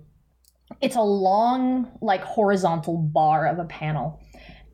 [0.80, 4.20] it's a long like horizontal bar of a panel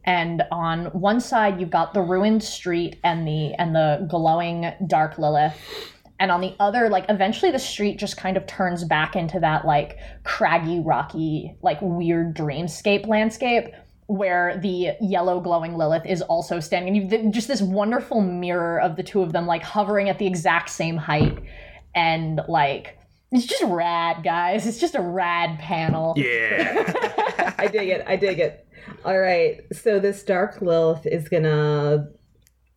[0.05, 5.19] and on one side you've got the ruined street and the and the glowing dark
[5.19, 5.57] lilith
[6.21, 9.67] and on the other like eventually the street just kind of turns back into that
[9.67, 13.67] like craggy rocky like weird dreamscape landscape
[14.07, 16.95] where the yellow glowing Lilith is also standing.
[16.95, 20.19] and You th- just this wonderful mirror of the two of them, like hovering at
[20.19, 21.39] the exact same height,
[21.95, 22.99] and like
[23.33, 24.67] it's just rad, guys.
[24.67, 26.15] It's just a rad panel.
[26.17, 27.55] Yeah.
[27.59, 28.05] I dig it.
[28.07, 28.64] I dig it.
[29.05, 29.61] All right.
[29.73, 32.09] So this dark Lilith is gonna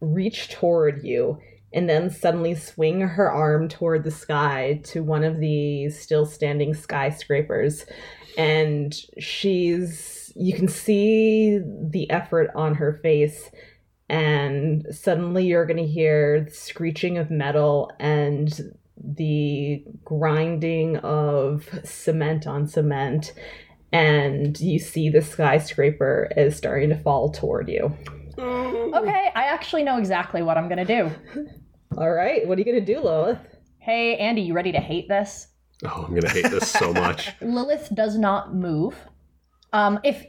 [0.01, 1.39] reach toward you
[1.73, 6.73] and then suddenly swing her arm toward the sky to one of the still standing
[6.73, 7.85] skyscrapers.
[8.37, 13.49] And she's you can see the effort on her face
[14.09, 22.47] and suddenly you're going to hear the screeching of metal and the grinding of cement
[22.47, 23.33] on cement
[23.91, 27.95] and you see the skyscraper is starting to fall toward you.
[28.37, 31.11] Okay, I actually know exactly what I'm gonna do.
[31.97, 33.39] All right, what are you going to do, Lilith?
[33.79, 35.47] Hey, Andy, you ready to hate this?
[35.83, 37.31] Oh, I'm gonna hate this so much.
[37.41, 38.95] Lilith does not move.
[39.73, 40.25] Um, if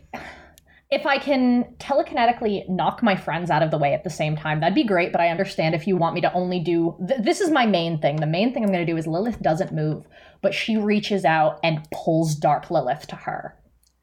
[0.90, 4.60] if I can telekinetically knock my friends out of the way at the same time,
[4.60, 5.12] that'd be great.
[5.12, 8.00] But I understand if you want me to only do th- this is my main
[8.00, 8.16] thing.
[8.16, 10.06] The main thing I'm going to do is Lilith doesn't move,
[10.40, 13.54] but she reaches out and pulls Dark Lilith to her.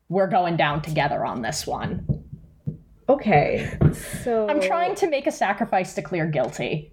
[0.10, 2.06] We're going down together on this one.
[3.08, 3.78] Okay,
[4.22, 6.92] so I'm trying to make a sacrifice to clear guilty.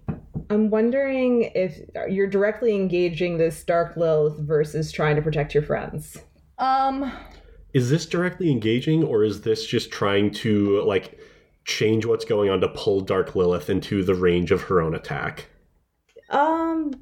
[0.49, 1.79] I'm wondering if
[2.09, 6.17] you're directly engaging this dark Lilith versus trying to protect your friends.
[6.59, 7.11] Um,
[7.73, 11.17] Is this directly engaging, or is this just trying to like
[11.65, 15.47] change what's going on to pull Dark Lilith into the range of her own attack?
[16.29, 16.93] Um,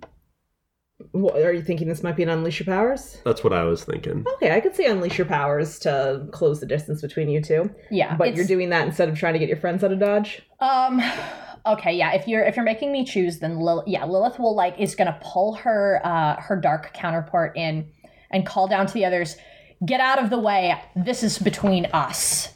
[1.11, 3.17] what, are you thinking this might be an unleash your powers?
[3.25, 4.23] That's what I was thinking.
[4.35, 8.15] Okay, I could see unleash your powers to close the distance between you two, yeah,
[8.15, 10.41] but it's- you're doing that instead of trying to get your friends out of dodge.
[10.59, 11.01] Um
[11.65, 14.79] okay, yeah, if you're if you're making me choose then Lil- yeah, Lilith will like
[14.79, 17.89] is going to pull her uh her dark counterpart in
[18.31, 19.35] and call down to the others,
[19.85, 20.81] "Get out of the way.
[20.95, 22.49] This is between us."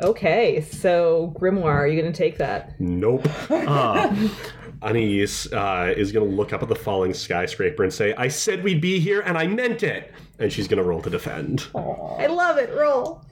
[0.00, 2.80] Okay, so Grimoire, are you going to take that?
[2.80, 3.26] Nope.
[3.50, 4.28] Uh,
[4.82, 8.62] Anais uh, is going to look up at the falling skyscraper and say, I said
[8.62, 10.12] we'd be here and I meant it.
[10.38, 11.66] And she's going to roll to defend.
[11.74, 12.72] I love it.
[12.72, 13.24] Roll.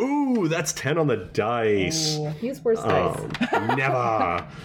[0.00, 2.18] Ooh, that's 10 on the dice.
[2.40, 3.18] Use worse dice.
[3.52, 4.46] Um, never.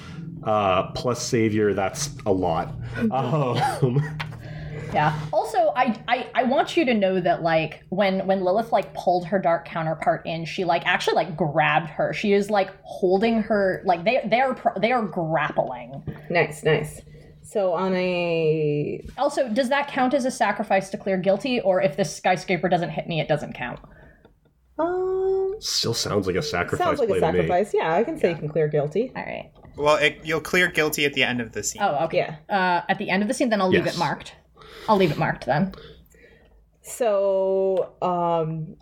[0.43, 2.71] Uh, plus savior, that's a lot.
[3.11, 4.17] Um,
[4.95, 5.19] Yeah.
[5.31, 9.25] Also, I, I I want you to know that like when when Lilith like pulled
[9.25, 12.13] her dark counterpart in, she like actually like grabbed her.
[12.13, 16.03] She is like holding her like they they are they are grappling.
[16.29, 17.01] Nice, nice.
[17.43, 21.95] So on a Also, does that count as a sacrifice to clear guilty, or if
[21.95, 23.79] this skyscraper doesn't hit me, it doesn't count?
[24.77, 27.73] um, still sounds like a sacrifice sounds like play a sacrifice.
[27.73, 29.11] Yeah, I can say you can clear guilty.
[29.15, 29.51] All right.
[29.77, 31.81] Well, it, you'll clear guilty at the end of the scene.
[31.81, 32.17] Oh, okay.
[32.17, 32.35] Yeah.
[32.49, 34.33] Uh, at the end of the scene, then I'll leave it marked.
[34.87, 35.73] I'll leave it marked then.
[36.81, 38.75] So, um,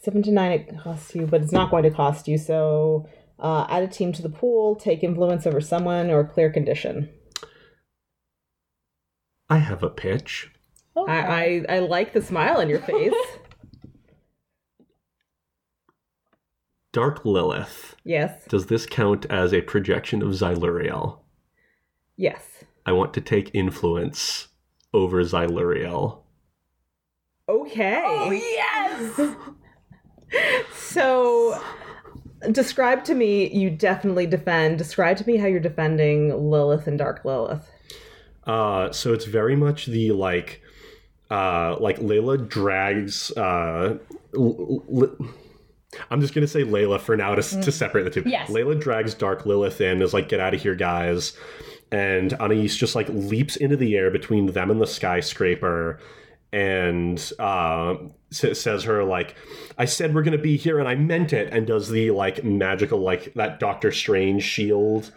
[0.00, 2.38] seven to nine it costs you, but it's not going to cost you.
[2.38, 3.06] So,
[3.38, 7.10] uh, add a team to the pool, take influence over someone, or clear condition.
[9.50, 10.50] I have a pitch.
[10.96, 13.12] I, I I like the smile on your face.
[16.92, 17.96] Dark Lilith.
[18.04, 21.18] yes, Does this count as a projection of Xyluriel?
[22.16, 22.64] yes.
[22.84, 24.48] I want to take influence
[24.94, 26.18] over Xyluriel.
[27.48, 28.02] Okay.
[28.04, 29.36] Oh, yes.
[30.74, 31.62] So,
[32.52, 33.48] describe to me.
[33.52, 34.78] You definitely defend.
[34.78, 37.68] Describe to me how you're defending Lilith and Dark Lilith.
[38.46, 40.62] Uh, so it's very much the like,
[41.30, 43.30] uh, like Layla drags.
[43.32, 43.98] Uh,
[44.34, 45.26] l- l-
[46.10, 48.22] I'm just gonna say Layla for now to, to separate the two.
[48.26, 48.50] Yes.
[48.50, 51.36] Layla drags Dark Lilith in, is like, "Get out of here, guys!"
[51.92, 56.00] And Anais just like leaps into the air between them and the skyscraper,
[56.54, 57.96] and uh,
[58.30, 59.34] says her like,
[59.78, 63.00] "I said we're gonna be here, and I meant it." And does the like magical
[63.00, 65.12] like that Doctor Strange shield.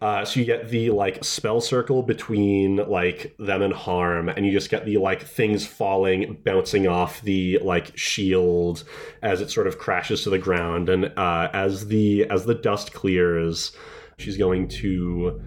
[0.00, 4.52] Uh, so you get the like spell circle between like them and harm, and you
[4.52, 8.84] just get the like things falling, bouncing off the like shield
[9.22, 10.88] as it sort of crashes to the ground.
[10.88, 13.72] And uh, as the as the dust clears,
[14.18, 15.40] she's going to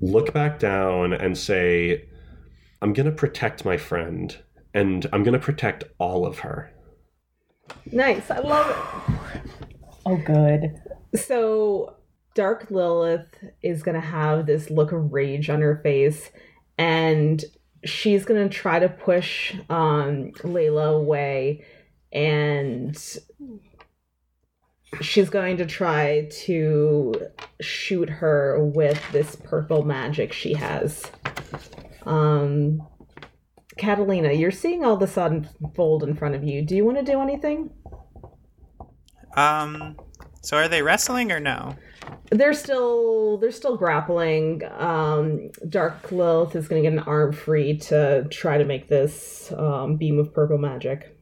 [0.00, 2.08] look back down and say,
[2.82, 4.36] "I'm gonna protect my friend,
[4.74, 6.72] and I'm gonna protect all of her."
[7.92, 8.30] Nice.
[8.30, 9.40] I love it.
[10.06, 10.80] Oh, good.
[11.14, 11.96] So,
[12.34, 16.30] Dark Lilith is going to have this look of rage on her face,
[16.78, 17.44] and
[17.84, 21.64] she's going to try to push um, Layla away,
[22.12, 22.96] and
[25.00, 27.14] she's going to try to
[27.60, 31.10] shoot her with this purple magic she has.
[32.04, 32.82] Um,
[33.76, 36.62] Catalina, you're seeing all this unfold in front of you.
[36.62, 37.70] Do you want to do anything?
[39.36, 39.96] Um.
[40.42, 41.76] So are they wrestling or no?
[42.30, 44.62] They're still they're still grappling.
[44.78, 49.52] Um, Dark Lilith is going to get an arm free to try to make this
[49.52, 51.16] um, beam of purple magic.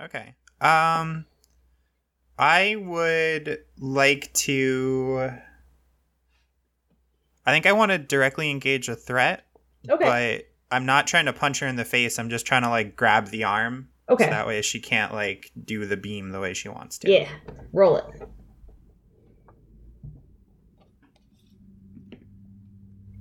[0.00, 0.34] Okay.
[0.60, 1.26] Um.
[2.38, 5.30] I would like to.
[7.46, 9.44] I think I want to directly engage a threat,
[9.88, 10.04] Okay.
[10.70, 12.18] but I'm not trying to punch her in the face.
[12.18, 13.88] I'm just trying to like grab the arm.
[14.08, 14.24] Okay.
[14.24, 17.10] So that way she can't like do the beam the way she wants to.
[17.12, 17.28] yeah.
[17.72, 18.04] Roll it.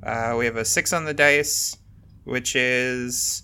[0.06, 1.78] Uh, we have a six on the dice,
[2.26, 3.43] which is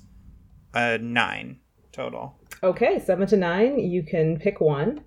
[0.74, 1.60] a nine
[1.92, 2.36] total.
[2.64, 3.00] Okay.
[3.00, 3.80] Seven to nine.
[3.80, 5.02] You can pick one.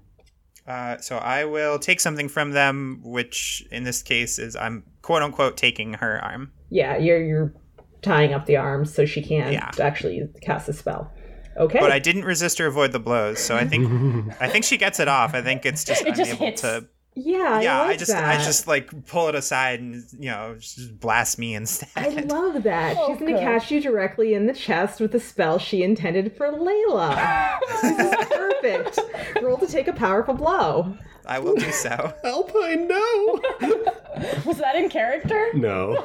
[0.67, 5.23] Uh, so I will take something from them, which in this case is I'm quote
[5.23, 6.53] unquote taking her arm.
[6.71, 6.97] Yeah.
[6.97, 7.55] You're you're
[8.03, 9.71] tying up the arms so she can't Yeah.
[9.81, 11.13] actually cast a spell.
[11.57, 11.81] Okay.
[11.81, 15.01] But I didn't resist or avoid the blows, so I think I think she gets
[15.01, 15.35] it off.
[15.35, 16.63] I think it's just It I'm just able hits.
[16.63, 17.61] to yeah.
[17.61, 17.83] yeah.
[17.83, 18.25] I, I just that.
[18.25, 21.89] I just like pull it aside and you know just blast me instead.
[21.97, 22.97] I love that.
[22.99, 23.45] Oh, She's going to good.
[23.45, 27.59] catch you directly in the chest with a spell she intended for Layla.
[27.83, 28.99] this is perfect.
[29.43, 30.97] Roll to take a powerful blow.
[31.27, 32.15] I will do so.
[32.25, 33.41] Alpine, no.
[34.45, 35.51] Was that in character?
[35.55, 35.97] no.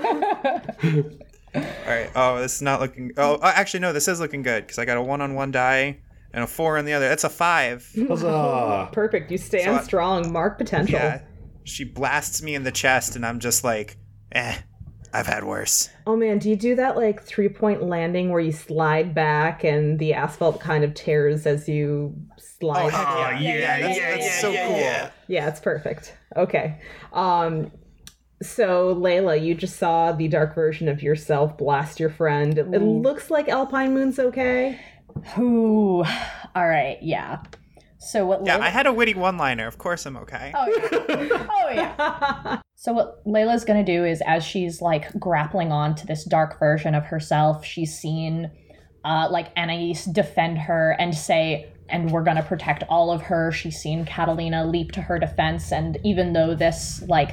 [1.55, 2.11] All right.
[2.15, 3.11] Oh, this is not looking.
[3.17, 5.51] Oh, uh, actually no, this is looking good because I got a one on one
[5.51, 5.97] die
[6.38, 7.10] and a four on the other.
[7.10, 7.91] That's a five.
[8.08, 8.89] Huzzah.
[8.93, 9.32] Perfect.
[9.32, 10.32] You stand So I- strong.
[10.32, 11.00] Mark potential.
[11.00, 11.21] Yeah.
[11.63, 13.97] She blasts me in the chest, and I'm just like,
[14.32, 14.56] eh.
[15.13, 15.89] I've had worse.
[16.06, 19.97] Oh man, do you do that like three point landing where you slide back and
[19.97, 22.91] the asphalt kind of tears as you slide?
[22.93, 24.78] Oh, yeah, yeah, That's, yeah, that's yeah, so yeah, cool.
[24.78, 25.10] yeah.
[25.28, 26.13] Yeah, it's perfect.
[26.36, 26.80] Okay.
[27.13, 27.71] Um
[28.43, 32.58] so Layla, you just saw the dark version of yourself blast your friend.
[32.58, 34.78] It, it looks like Alpine Moon's okay.
[35.38, 36.03] Ooh.
[36.56, 36.97] All right.
[37.01, 37.41] Yeah.
[37.99, 38.45] So what?
[38.45, 39.67] Yeah, Layla- I had a witty one-liner.
[39.67, 40.53] Of course, I'm okay.
[40.56, 41.47] Oh yeah.
[41.51, 42.58] oh yeah.
[42.80, 46.93] So what Layla's gonna do is, as she's like grappling on to this dark version
[46.93, 48.51] of herself, she's seen
[49.03, 53.77] uh, like Anais defend her and say, "And we're gonna protect all of her." She's
[53.80, 57.32] seen Catalina leap to her defense, and even though this like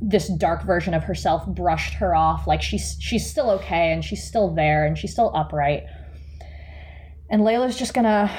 [0.00, 4.22] this dark version of herself brushed her off, like she's she's still okay and she's
[4.22, 5.82] still there and she's still upright.
[7.30, 8.30] And Layla's just gonna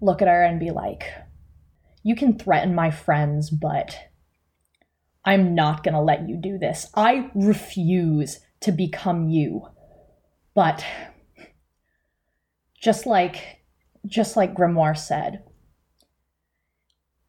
[0.00, 1.04] look at her and be like,
[2.02, 3.96] you can threaten my friends, but
[5.24, 6.88] I'm not to let you do this.
[6.94, 9.68] I refuse to become you.
[10.54, 10.84] But
[12.80, 13.60] just like
[14.06, 15.44] just like Grimoire said,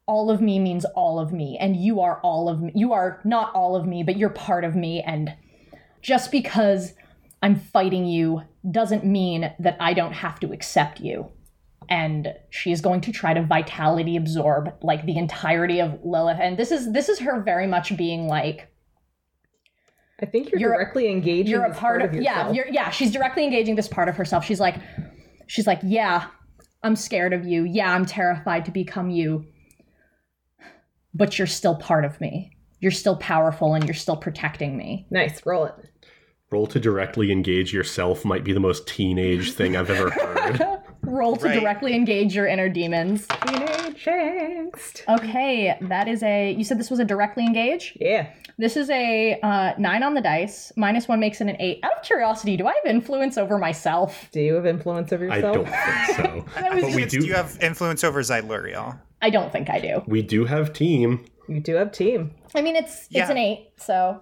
[0.06, 2.72] all of me means all of me and you are all of me.
[2.74, 5.34] You are not all of me, but you're part of me and
[6.02, 6.92] just because
[7.42, 11.30] I'm fighting you doesn't mean that I don't have to accept you
[11.90, 16.38] and she is going to try to vitality absorb like the entirety of Lilith.
[16.40, 18.68] And this is this is her very much being like
[20.22, 21.50] I think you're, You're- directly engaging.
[21.50, 24.44] you're a this part of, yeah you're yeah she's directly engaging this part of herself.
[24.46, 24.76] She's like
[25.46, 26.28] she's like yeah
[26.82, 27.64] I'm scared of you.
[27.64, 29.44] Yeah I'm terrified to become you.
[31.12, 32.56] But you're still part of me.
[32.80, 35.06] You're still powerful and you're still protecting me.
[35.10, 35.44] nice.
[35.46, 35.74] Roll it.
[36.54, 40.60] Roll to directly engage yourself might be the most teenage thing I've ever heard.
[41.02, 41.58] Roll to Right.
[41.58, 43.26] directly engage your inner demons.
[43.26, 45.02] Teenage angst.
[45.08, 46.52] Okay, that is a.
[46.52, 47.98] You said this was a directly engage.
[48.00, 48.28] Yeah.
[48.56, 50.70] This is a uh, nine on the dice.
[50.76, 51.80] Minus one makes it an eight.
[51.82, 54.28] Out of curiosity, do I have influence over myself?
[54.30, 55.66] Do you have influence over yourself?
[55.66, 56.60] I don't think so.
[56.82, 57.18] But we do.
[57.20, 58.96] do you have influence over Xyluriel?
[59.20, 60.04] I don't think I do.
[60.06, 61.24] we do have team.
[61.48, 62.30] You do have team.
[62.54, 64.20] I mean, it's it's an eight, so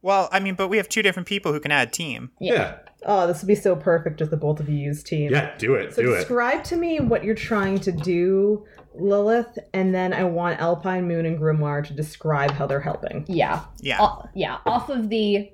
[0.00, 2.30] Well, I mean, but we have two different people who can add team.
[2.40, 2.52] Yeah.
[2.54, 2.78] Yeah.
[3.04, 5.30] Oh, this would be so perfect if the both of you use team.
[5.32, 5.56] Yeah.
[5.58, 5.94] Do it.
[5.94, 6.18] So do it.
[6.18, 11.24] describe to me what you're trying to do, Lilith, and then I want Alpine Moon
[11.26, 13.24] and Grimoire to describe how they're helping.
[13.28, 13.98] yeah, Yeah.
[14.00, 14.58] O- yeah.
[14.66, 15.50] Off of the,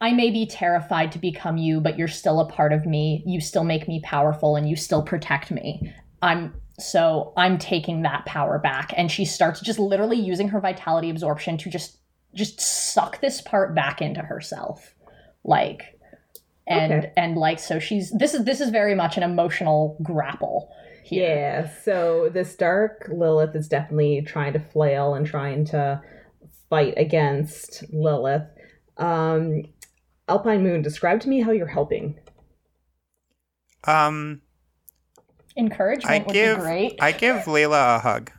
[0.00, 3.22] I may be terrified to become you, but you're still a part of me.
[3.26, 5.92] You still make me powerful, and you still protect me.
[6.22, 11.10] I'm so I'm taking that power back, and she starts just literally using her vitality
[11.10, 11.98] absorption to just
[12.34, 14.94] just suck this part back into herself,
[15.44, 15.96] like.
[16.66, 17.12] And Okay.
[17.16, 20.70] and like so she's this is this is very much an emotional grapple
[21.02, 21.34] here.
[21.34, 26.00] Yeah, so this dark Lilith is definitely trying to flail and trying to
[26.68, 28.46] fight against Lilith.
[28.96, 29.62] Um,
[30.28, 32.16] Alpine Moon, describe to me how you're helping.
[33.84, 34.42] Um,
[35.56, 36.98] Encouragement I would give be great.
[37.00, 38.30] I give Layla a hug.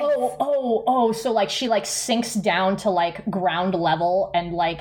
[0.00, 4.80] Oh, oh, oh, so like she like sinks down to like ground level and like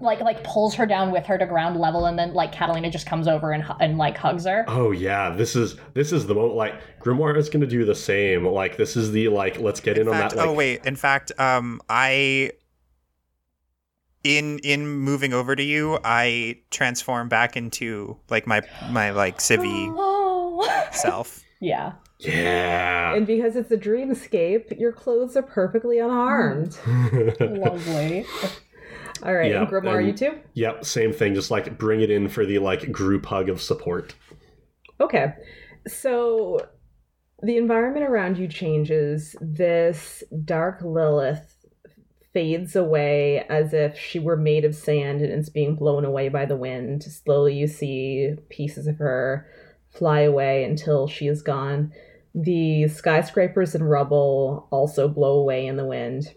[0.00, 3.06] like like pulls her down with her to ground level, and then like Catalina just
[3.06, 4.64] comes over and and like hugs her.
[4.66, 6.54] Oh yeah, this is this is the moment.
[6.54, 8.46] Like Grimoire is going to do the same.
[8.46, 10.36] Like this is the like let's get in, In on that.
[10.36, 10.86] Like, oh wait.
[10.86, 12.52] In fact, um, I
[14.24, 19.92] in in moving over to you, I transform back into like my my like civvy
[19.96, 20.88] Oh.
[20.92, 21.42] self.
[21.60, 21.92] yeah.
[22.20, 23.14] Yeah.
[23.14, 26.78] And because it's a dreamscape, your clothes are perfectly unharmed.
[27.40, 28.26] Lovely.
[29.22, 30.38] All right, Yeah, and Grimoire, and- you too?
[30.54, 31.34] yep, same thing.
[31.34, 34.14] Just like bring it in for the like group hug of support.
[35.00, 35.34] Okay.
[35.86, 36.66] So
[37.42, 39.36] the environment around you changes.
[39.40, 41.56] This dark Lilith
[42.32, 46.44] fades away as if she were made of sand and it's being blown away by
[46.46, 47.02] the wind.
[47.02, 49.46] Slowly, you see pieces of her
[49.90, 51.92] fly away until she is gone.
[52.34, 56.34] The skyscrapers and rubble also blow away in the wind.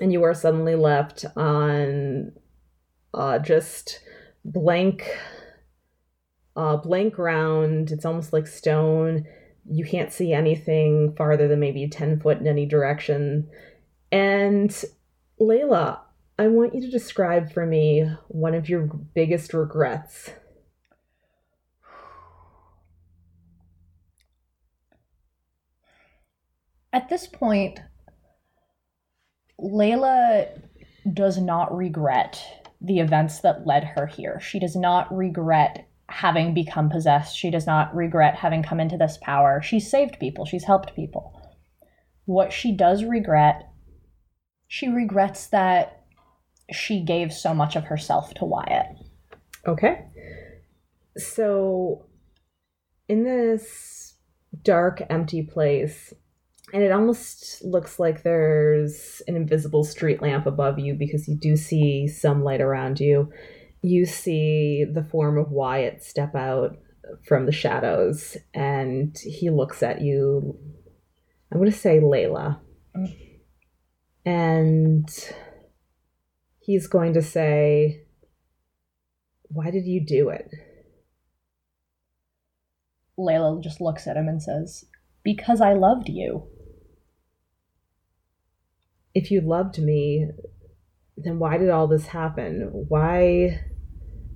[0.00, 2.32] And you are suddenly left on
[3.14, 4.00] uh, just
[4.44, 5.16] blank
[6.56, 7.90] uh, blank ground.
[7.90, 9.26] It's almost like stone.
[9.68, 13.48] You can't see anything farther than maybe 10 foot in any direction.
[14.12, 14.70] And
[15.40, 15.98] Layla,
[16.38, 18.82] I want you to describe for me one of your
[19.14, 20.30] biggest regrets.
[26.94, 27.80] At this point,
[29.60, 30.46] Layla
[31.12, 32.40] does not regret
[32.80, 34.38] the events that led her here.
[34.38, 37.36] She does not regret having become possessed.
[37.36, 39.60] She does not regret having come into this power.
[39.60, 41.40] She's saved people, she's helped people.
[42.26, 43.68] What she does regret,
[44.68, 46.04] she regrets that
[46.70, 48.86] she gave so much of herself to Wyatt.
[49.66, 50.04] Okay.
[51.16, 52.06] So,
[53.08, 54.14] in this
[54.62, 56.14] dark, empty place,
[56.74, 61.56] and it almost looks like there's an invisible street lamp above you because you do
[61.56, 63.30] see some light around you.
[63.80, 66.76] You see the form of Wyatt step out
[67.28, 70.58] from the shadows, and he looks at you.
[71.52, 72.58] I'm going to say Layla.
[74.26, 75.08] And
[76.58, 78.02] he's going to say,
[79.42, 80.50] Why did you do it?
[83.16, 84.86] Layla just looks at him and says,
[85.22, 86.48] Because I loved you.
[89.14, 90.28] If you loved me,
[91.16, 92.70] then why did all this happen?
[92.88, 93.60] Why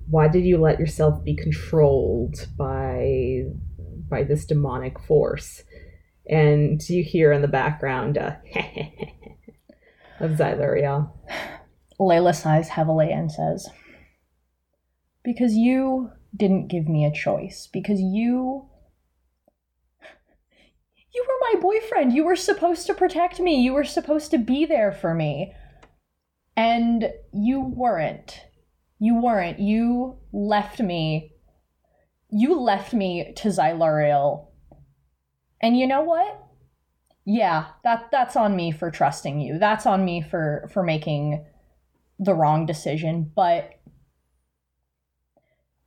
[0.09, 3.43] why did you let yourself be controlled by
[4.09, 5.63] by this demonic force?
[6.27, 8.35] And you hear in the background uh,
[10.19, 11.11] of Xyluriel.
[11.99, 13.67] Layla sighs heavily and says,
[15.23, 17.67] Because you didn't give me a choice.
[17.71, 18.68] Because you.
[21.13, 22.13] You were my boyfriend.
[22.13, 23.61] You were supposed to protect me.
[23.61, 25.53] You were supposed to be there for me.
[26.55, 28.41] And you weren't.
[28.99, 29.59] You weren't.
[29.59, 31.33] You left me.
[32.29, 34.47] You left me to Xyluriel.
[35.61, 36.45] And you know what?
[37.25, 39.59] Yeah, that that's on me for trusting you.
[39.59, 41.45] That's on me for for making
[42.17, 43.71] the wrong decision, but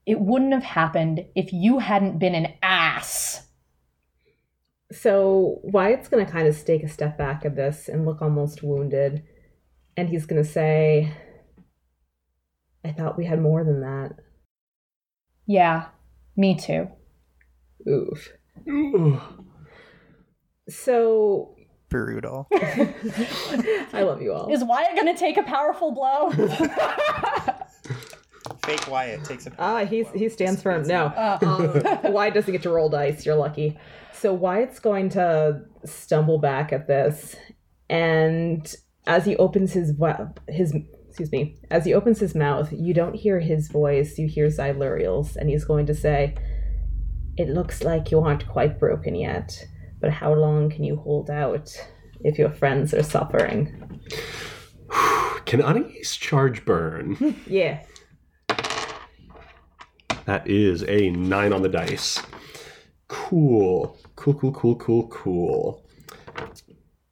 [0.07, 3.47] it wouldn't have happened if you hadn't been an ass.
[4.93, 8.63] So Wyatt's going to kind of take a step back at this and look almost
[8.63, 9.23] wounded.
[9.97, 11.13] And he's going to say,
[12.85, 14.13] I thought we had more than that.
[15.47, 15.87] Yeah,
[16.37, 16.89] me too.
[17.89, 18.33] Oof.
[20.69, 21.55] So
[21.89, 22.49] Brutal.
[22.53, 24.51] I love you all.
[24.53, 26.31] Is Wyatt gonna take a powerful blow?
[28.65, 29.53] Fake Wyatt takes a.
[29.59, 30.85] Ah, he's he stands firm.
[30.85, 33.27] No, Uh, um, Wyatt doesn't get to roll dice.
[33.27, 33.79] You're lucky.
[34.23, 37.35] So Wyatt's going to stumble back at this,
[37.91, 38.73] and
[39.05, 40.01] as he opens his
[40.49, 40.77] his
[41.09, 44.19] excuse me, as he opens his mouth, you don't hear his voice.
[44.19, 46.37] You hear Xyluriel's, and he's going to say,
[47.37, 49.67] "It looks like you aren't quite broken yet,
[50.01, 51.77] but how long can you hold out
[52.21, 54.01] if your friends are suffering?"
[55.47, 57.35] Can Anais charge burn?
[57.49, 57.83] Yeah.
[60.27, 62.23] that is a nine on the dice.
[63.13, 63.99] Cool.
[64.17, 65.85] Cool, cool, cool, cool, cool.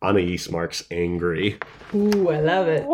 [0.01, 1.59] Anais marks angry.
[1.95, 2.87] Ooh, I love it.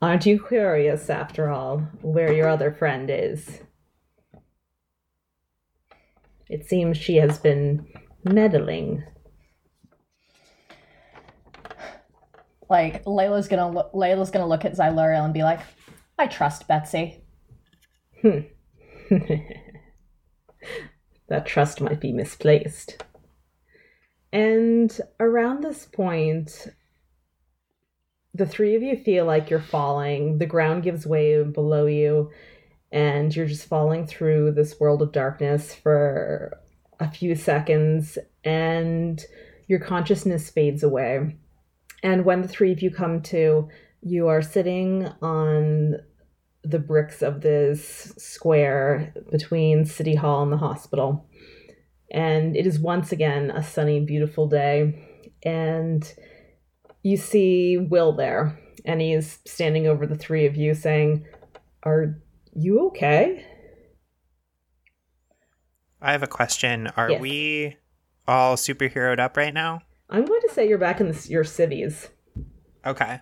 [0.00, 3.60] Aren't you curious, after all, where your other friend is?
[6.48, 7.86] It seems she has been
[8.24, 9.04] meddling.
[12.68, 15.60] like Layla's gonna look, Layla's gonna look at Xyluriel and be like,
[16.18, 17.22] "I trust Betsy."
[18.22, 18.40] Hmm.
[21.28, 23.02] that trust might be misplaced.
[24.32, 26.68] And around this point,
[28.34, 30.38] the three of you feel like you're falling.
[30.38, 32.30] The ground gives way below you,
[32.92, 36.58] and you're just falling through this world of darkness for
[37.00, 39.24] a few seconds, and
[39.68, 41.36] your consciousness fades away.
[42.02, 43.68] And when the three of you come to,
[44.02, 45.96] you are sitting on
[46.68, 51.28] the bricks of this square between City Hall and the hospital.
[52.10, 55.28] And it is once again a sunny, beautiful day.
[55.44, 56.12] And
[57.02, 61.24] you see Will there, and he's standing over the three of you saying,
[61.84, 62.20] Are
[62.54, 63.44] you okay?
[66.00, 66.88] I have a question.
[66.96, 67.20] Are Yes.
[67.20, 67.76] we
[68.26, 69.80] all superheroed up right now?
[70.10, 72.08] I'm going to say you're back in the, your cities.
[72.84, 73.20] Okay.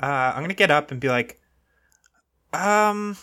[0.00, 1.40] Uh, I'm gonna get up and be like,
[2.52, 3.16] um,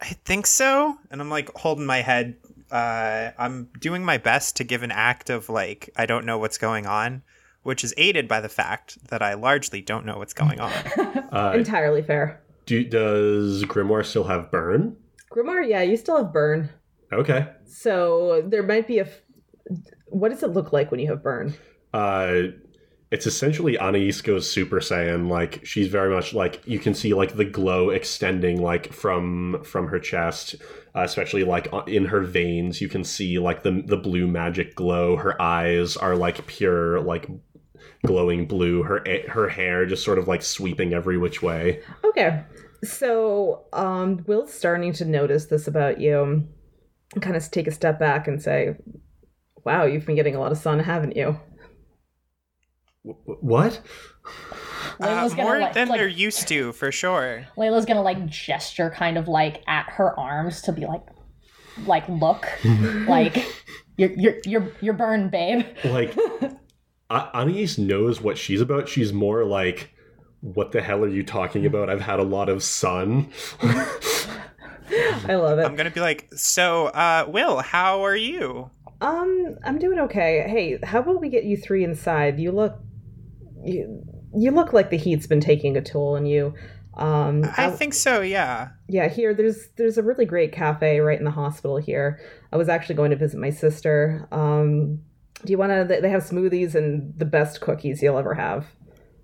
[0.00, 0.96] I think so.
[1.10, 2.36] And I'm like holding my head.
[2.70, 6.58] Uh, I'm doing my best to give an act of like I don't know what's
[6.58, 7.22] going on,
[7.62, 10.72] which is aided by the fact that I largely don't know what's going on.
[11.32, 12.40] Uh, Entirely fair.
[12.64, 14.96] do, does Grimoire still have burn?
[15.30, 16.70] Grimoire, yeah, you still have burn.
[17.12, 17.48] Okay.
[17.66, 19.02] So there might be a.
[19.02, 19.20] F-
[20.06, 21.52] what does it look like when you have burn?
[21.92, 22.42] Uh,
[23.10, 25.28] it's essentially Anais goes Super Saiyan.
[25.28, 29.88] Like she's very much like you can see like the glow extending like from from
[29.88, 30.56] her chest,
[30.94, 32.80] uh, especially like in her veins.
[32.80, 35.16] You can see like the the blue magic glow.
[35.16, 37.28] Her eyes are like pure like
[38.04, 38.82] glowing blue.
[38.82, 41.82] Her her hair just sort of like sweeping every which way.
[42.04, 42.42] Okay.
[42.84, 46.46] So, um, Will's starting to notice this about you
[47.20, 48.76] kind of take a step back and say,
[49.64, 51.40] Wow, you've been getting a lot of sun, haven't you?
[53.06, 53.80] W- What?
[55.00, 57.46] Uh, Layla's gonna more like, than like they're used to, for sure.
[57.56, 61.02] Layla's gonna like gesture kind of like at her arms to be like
[61.86, 62.46] like look
[63.06, 63.44] like
[63.96, 65.64] you're you're you're you're burned, babe.
[65.84, 66.16] like
[67.10, 68.88] A- Anais knows what she's about.
[68.88, 69.94] She's more like,
[70.40, 71.88] "What the hell are you talking about?
[71.88, 73.30] I've had a lot of sun."
[75.28, 75.64] I love it.
[75.64, 78.70] I'm gonna be like, so, uh, Will, how are you?
[79.00, 80.46] Um, I'm doing okay.
[80.48, 82.38] Hey, how about we get you three inside?
[82.38, 82.78] You look,
[83.66, 84.02] you,
[84.34, 86.54] you look like the heat's been taking a toll on you.
[86.94, 88.70] Um, I think so, yeah.
[88.88, 89.08] yeah.
[89.08, 92.18] Here, there's there's a really great cafe right in the hospital here.
[92.52, 94.26] I was actually going to visit my sister.
[94.32, 95.00] Um,
[95.44, 96.00] do you want to?
[96.00, 98.66] They have smoothies and the best cookies you'll ever have.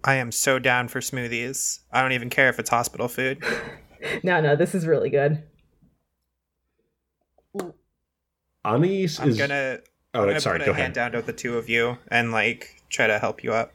[0.04, 1.80] I am so down for smoothies.
[1.92, 3.42] I don't even care if it's hospital food.
[4.24, 5.44] No, no, this is really good.
[8.64, 9.38] Anais I'm is.
[9.38, 9.78] gonna,
[10.14, 10.58] oh, I'm gonna sorry.
[10.58, 13.42] put Go a hand down to the two of you and like try to help
[13.42, 13.72] you up.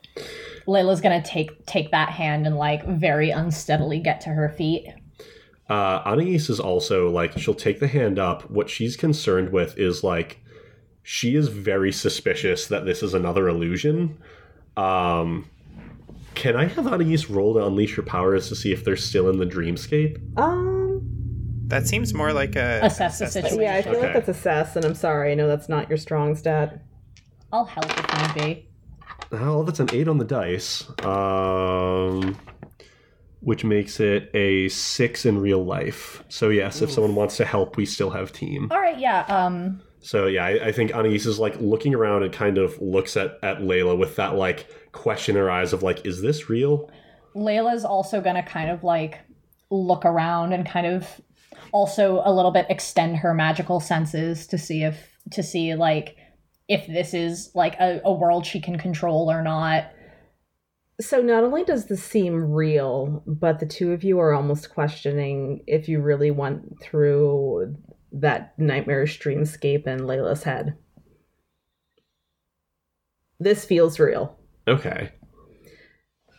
[0.68, 4.88] Layla's gonna take take that hand and like very unsteadily get to her feet.
[5.70, 8.49] Uh, Anais is also like she'll take the hand up.
[8.49, 10.39] What she's concerned with is like
[11.03, 14.18] she is very suspicious that this is another illusion.
[14.76, 15.45] Um,
[16.36, 19.39] can I have Anais roll to unleash her powers to see if they're still in
[19.39, 20.18] the dreamscape?
[20.38, 21.01] Um,
[21.68, 23.61] That seems more like a Assess the situation.
[23.61, 24.01] yeah, I feel Okay.
[24.03, 25.32] like that's assess, and I'm sorry.
[25.32, 26.82] I know that's not your strong stat.
[27.51, 28.70] I'll help if need be.
[29.32, 30.86] Oh, that's an eight on the dice.
[31.03, 32.38] Um,
[33.41, 36.23] which makes it a six in real life.
[36.30, 38.67] So yes, if someone wants to help, we still have team.
[38.71, 39.21] All right, yeah.
[39.28, 43.17] Um, So yeah, I, I think Anais is like looking around and kind of looks
[43.17, 46.89] at at Layla with that like question in her eyes of like, is this real?
[47.36, 49.19] Layla's also gonna kind of like
[49.69, 51.21] look around and kind of
[51.71, 56.15] also a little bit extend her magical senses to see if to see like
[56.68, 59.86] if this is like a, a world she can control or not.
[60.99, 65.63] So not only does this seem real, but the two of you are almost questioning
[65.68, 67.76] if you really went through
[68.11, 70.76] that nightmarish dreamscape in Layla's head.
[73.39, 74.39] This feels real.
[74.68, 75.11] Okay.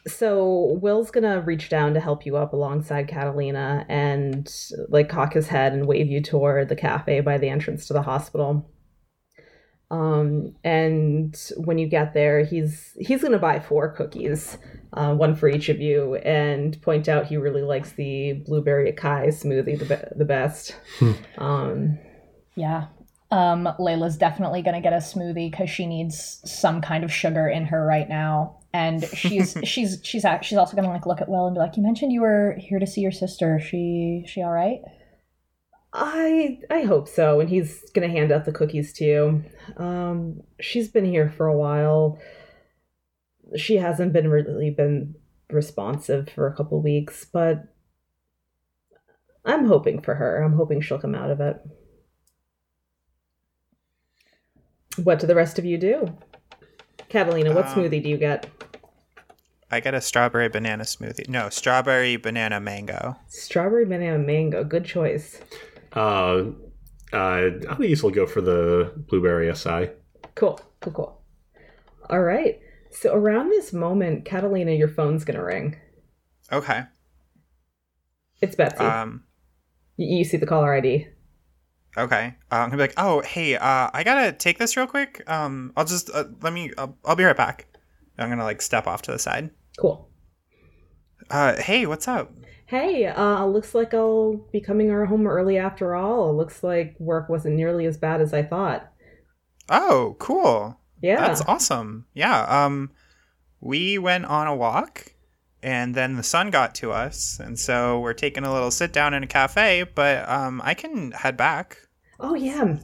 [0.09, 4.51] So Will's gonna reach down to help you up alongside Catalina and
[4.89, 8.03] like cock his head and wave you toward the cafe by the entrance to the
[8.03, 8.69] hospital.
[9.91, 14.59] Um, and when you get there, he's he's gonna buy four cookies,
[14.93, 19.29] uh, one for each of you, and point out he really likes the blueberry acai
[19.29, 20.77] smoothie the, be- the best.
[21.39, 21.99] um,
[22.55, 22.87] Yeah.
[23.31, 27.65] Um, Layla's definitely gonna get a smoothie because she needs some kind of sugar in
[27.67, 28.57] her right now.
[28.75, 31.77] And she's she's she's act- she's also gonna like look at Will and be like,
[31.79, 33.59] "You mentioned you were here to see your sister.
[33.59, 34.81] She she all right?"
[35.93, 37.41] I I hope so.
[37.41, 39.45] And he's gonna hand out the cookies to you.
[39.77, 42.19] Um, she's been here for a while.
[43.57, 45.15] She hasn't been really been
[45.51, 47.65] responsive for a couple weeks, but
[49.45, 50.43] I'm hoping for her.
[50.43, 51.57] I'm hoping she'll come out of it.
[55.03, 56.17] What do the rest of you do?
[57.09, 58.47] Catalina, what Um, smoothie do you get?
[59.71, 61.29] I get a strawberry banana smoothie.
[61.29, 63.17] No, strawberry banana mango.
[63.29, 64.65] Strawberry banana mango.
[64.65, 65.41] Good choice.
[65.99, 66.53] Uh,
[67.13, 69.93] uh, Anais will go for the blueberry acai.
[70.35, 70.61] Cool.
[70.81, 70.93] Cool.
[70.93, 71.23] Cool.
[72.11, 72.61] All right.
[72.91, 75.77] So around this moment, Catalina, your phone's gonna ring.
[76.53, 76.83] Okay.
[78.41, 78.85] It's Betsy.
[78.85, 79.25] Um.
[79.99, 81.09] Y- you see the caller ID.
[81.97, 82.35] Okay.
[82.51, 85.23] Uh, I'm gonna be like, oh, hey, uh, I gotta take this real quick.
[85.29, 86.71] Um, I'll just uh, let me.
[86.79, 87.67] I'll, I'll be right back.
[88.19, 89.51] I'm gonna like step off to the side.
[89.79, 90.09] Cool.
[91.31, 92.33] Uh, hey, what's up?
[92.69, 96.37] Hey, uh, looks like I'll be coming home early after all.
[96.37, 98.93] Looks like work wasn't nearly as bad as I thought.
[99.71, 100.79] Oh, cool.
[101.01, 101.17] Yeah.
[101.17, 102.05] That's awesome.
[102.13, 102.43] Yeah.
[102.43, 102.91] Um,
[103.63, 105.15] we went on a walk,
[105.63, 109.15] and then the sun got to us, and so we're taking a little sit down
[109.15, 109.85] in a cafe.
[109.95, 111.79] But um, I can head back.
[112.21, 112.77] Oh yeah.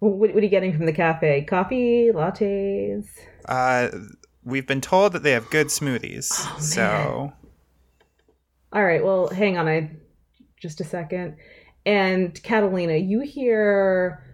[0.00, 1.42] What, what are you getting from the cafe?
[1.44, 3.06] Coffee, lattes.
[3.44, 3.90] Uh,
[4.42, 6.32] we've been told that they have good smoothies.
[6.32, 7.32] Oh, so
[8.74, 9.04] All right.
[9.04, 9.68] Well, hang on.
[9.68, 9.90] I
[10.60, 11.36] just a second.
[11.86, 14.24] And Catalina, you hear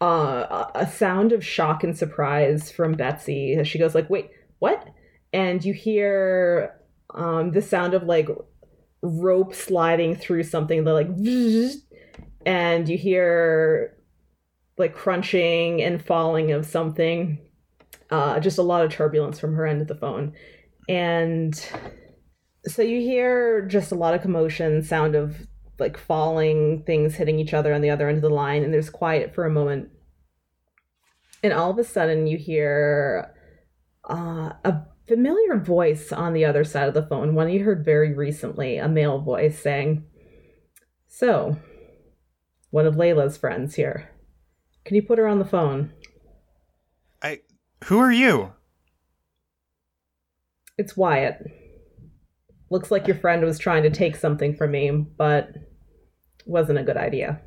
[0.00, 3.54] uh, a sound of shock and surprise from Betsy.
[3.54, 4.88] as She goes like, "Wait, what?"
[5.32, 6.80] And you hear
[7.14, 8.28] um, the sound of like
[9.02, 10.84] rope sliding through something.
[10.84, 11.08] They're like,
[12.46, 13.96] and you hear
[14.78, 17.40] like crunching and falling of something.
[18.10, 20.32] Uh, just a lot of turbulence from her end of the phone,
[20.88, 21.68] and
[22.66, 25.46] so you hear just a lot of commotion, sound of
[25.78, 28.90] like falling things hitting each other on the other end of the line, and there's
[28.90, 29.90] quiet for a moment.
[31.42, 33.32] And all of a sudden, you hear
[34.08, 38.12] uh, a familiar voice on the other side of the phone, one you heard very
[38.12, 40.04] recently, a male voice saying,
[41.06, 41.56] So,
[42.70, 44.10] one of Layla's friends here.
[44.84, 45.92] Can you put her on the phone?
[47.22, 47.40] I.
[47.84, 48.52] Who are you?
[50.78, 51.65] It's Wyatt.
[52.70, 55.50] Looks like your friend was trying to take something from me, but
[56.44, 57.40] wasn't a good idea.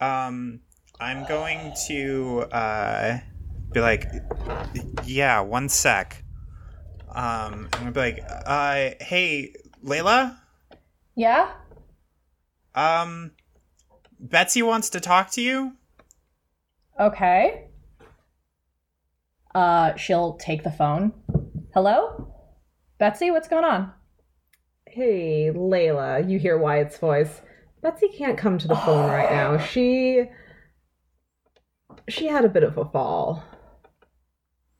[0.00, 0.60] Um,
[1.00, 3.18] I'm going to uh
[3.72, 4.06] be like,
[5.04, 6.22] yeah, one sec.
[7.08, 9.54] Um, I'm gonna be like, uh, hey,
[9.84, 10.36] Layla.
[11.16, 11.50] Yeah?
[12.74, 13.32] Um,
[14.18, 15.72] Betsy wants to talk to you.
[16.98, 17.68] Okay.
[19.54, 21.12] Uh, she'll take the phone.
[21.72, 22.23] Hello?
[23.04, 23.92] Betsy, what's going on?
[24.86, 27.42] Hey, Layla, you hear Wyatt's voice.
[27.82, 29.58] Betsy can't come to the phone right now.
[29.66, 30.24] She
[32.08, 33.44] she had a bit of a fall.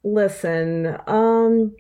[0.02, 1.76] Listen, um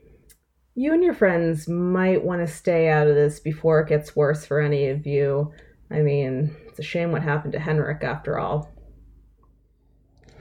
[0.74, 4.44] you and your friends might want to stay out of this before it gets worse
[4.44, 5.50] for any of you.
[5.90, 8.70] I mean, it's a shame what happened to Henrik after all.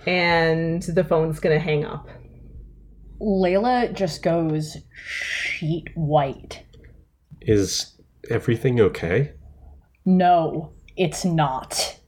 [0.06, 2.10] And the phone's going to hang up.
[3.20, 6.64] Layla just goes sheet white.
[7.42, 7.98] Is
[8.30, 9.34] everything okay?
[10.06, 12.00] No, it's not.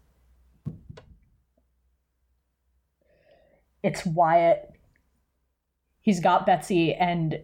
[3.84, 4.72] It's Wyatt.
[6.02, 7.40] He's got Betsy and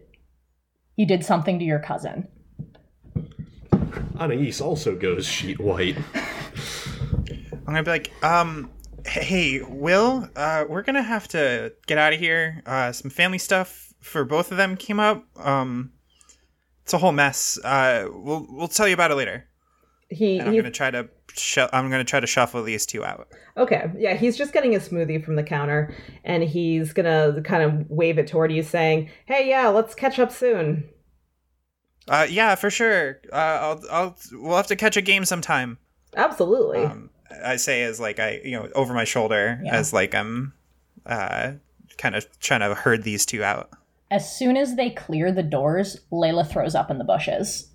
[0.96, 2.28] he did something to your cousin.
[4.18, 5.96] Anais also goes sheet white.
[7.52, 8.70] I'm gonna be like, um,
[9.20, 12.62] hey, Will, uh, we're gonna have to get out of here.
[12.66, 15.24] Uh, some family stuff for both of them came up.
[15.36, 15.92] Um,
[16.82, 17.58] it's a whole mess.
[17.62, 19.46] Uh, we'll we'll tell you about it later.
[20.08, 23.04] He, And I'm he's- gonna try to sh- I'm gonna try to shuffle these two
[23.04, 23.28] out.
[23.56, 25.94] Okay, yeah, he's just getting a smoothie from the counter
[26.24, 30.32] and he's gonna kind of wave it toward you, saying, Hey, yeah, let's catch up
[30.32, 30.88] soon.
[32.08, 33.20] Uh, yeah, for sure.
[33.32, 35.78] Uh, I'll I'll we'll have to catch a game sometime.
[36.16, 36.84] Absolutely.
[36.84, 37.10] Um,
[37.44, 39.74] I say as like I you know over my shoulder Yeah.
[39.76, 40.52] as like I'm
[41.06, 41.52] uh
[41.98, 43.70] kind of trying to herd these two out.
[44.10, 47.70] As soon as they clear the doors, Layla throws up in the bushes.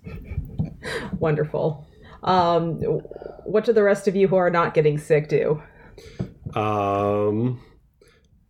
[1.18, 1.86] Wonderful.
[2.22, 2.80] Um,
[3.44, 5.62] what do the rest of you who are not getting sick do?
[6.54, 7.60] Um,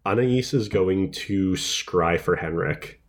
[0.06, 3.00] Anais is going to scry for Henrik.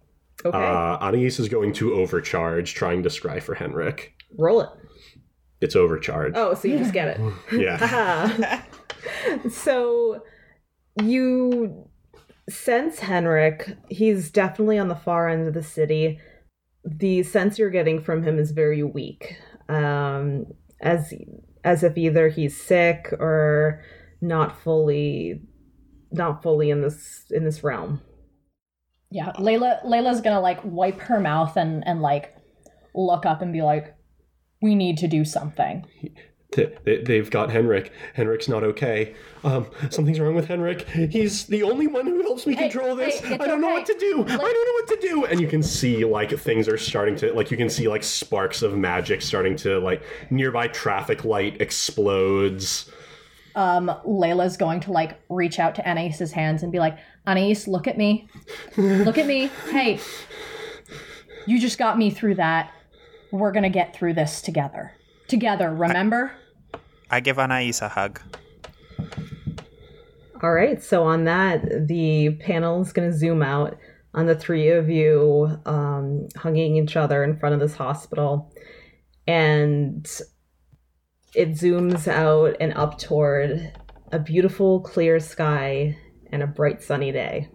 [0.46, 4.14] Okay, Uh, Anais is going to overcharge, trying to scry for Henrik.
[4.38, 4.70] roll it.
[5.62, 6.38] It's overcharged.
[6.38, 7.34] Oh, so you just get it.
[7.52, 8.64] Yeah.
[9.52, 10.24] So
[11.02, 11.90] you
[12.50, 13.78] sense Henrik.
[13.90, 16.20] He's definitely on the far end of the city.
[16.84, 19.38] The sense you're getting from him is very weak,
[19.68, 20.46] um,
[20.82, 21.14] as
[21.64, 23.84] as if either he's sick or
[24.22, 25.42] not fully
[26.12, 28.02] not fully in this in this realm.
[29.12, 32.36] Yeah, Layla Layla's gonna like wipe her mouth and and like
[32.96, 33.96] look up and be like,
[34.62, 35.86] "We need to do something."
[36.52, 37.92] They- They've got Henrik.
[38.16, 39.14] Henrik's not okay.
[39.44, 40.88] Um, something's wrong with Henrik.
[40.90, 43.20] He's the only one who helps me Hey, control this.
[43.20, 44.24] hey, I don't know what to do.
[44.24, 45.26] I don't know what to do.
[45.26, 48.64] And you can see like things are starting to like you can see like sparks
[48.64, 50.02] of magic starting to like
[50.32, 52.90] nearby traffic light explodes.
[53.56, 56.98] um, Layla's going to like reach out to Anais's hands and be like,
[57.28, 58.28] Anais, look at me.
[58.76, 59.52] Look at me.
[59.70, 60.00] Hey,
[61.46, 62.72] you just got me through that.
[63.32, 64.94] We're gonna get through this together.
[65.28, 66.32] Together, remember?
[67.10, 68.22] I give Anais a hug.
[70.42, 73.78] All right, so on that, the panel is going to zoom out
[74.14, 78.54] on the three of you um, hugging each other in front of this hospital.
[79.28, 80.10] And
[81.36, 83.74] it zooms out and up toward
[84.14, 85.98] a beautiful, clear sky
[86.32, 87.50] and a bright, sunny day.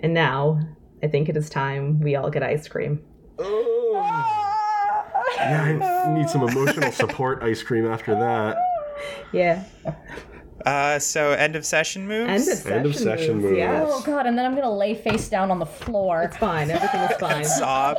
[0.00, 0.60] And now,
[1.02, 3.02] I think it is time we all get ice cream.
[5.40, 8.56] Yeah, I need some emotional support ice cream after that.
[9.32, 9.64] Yeah.
[10.66, 12.28] Uh, so end of session moves.
[12.28, 13.58] End of session, End of session moves, moves.
[13.58, 13.88] Yes.
[13.90, 16.22] Oh god, and then I'm gonna lay face down on the floor.
[16.22, 16.70] It's fine.
[16.70, 17.44] Everything is fine.
[17.58, 17.96] Sob.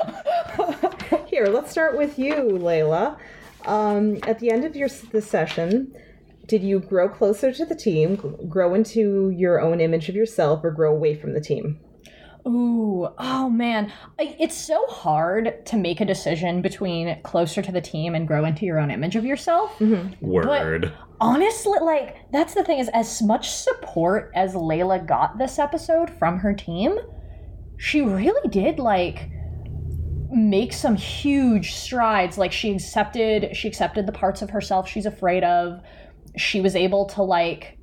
[1.27, 3.17] Here, let's start with you, Layla.
[3.65, 5.95] Um, at the end of your the session,
[6.47, 8.15] did you grow closer to the team,
[8.49, 11.79] grow into your own image of yourself, or grow away from the team?
[12.47, 13.91] Ooh, oh man.
[14.17, 18.65] It's so hard to make a decision between closer to the team and grow into
[18.65, 19.77] your own image of yourself.
[19.79, 20.25] Mm-hmm.
[20.25, 20.93] Word.
[21.21, 26.39] Honestly, like, that's the thing is, as much support as Layla got this episode from
[26.39, 26.97] her team,
[27.77, 29.29] she really did, like,
[30.31, 32.37] make some huge strides.
[32.37, 35.81] Like, she accepted, she accepted the parts of herself she's afraid of.
[36.37, 37.78] She was able to, like,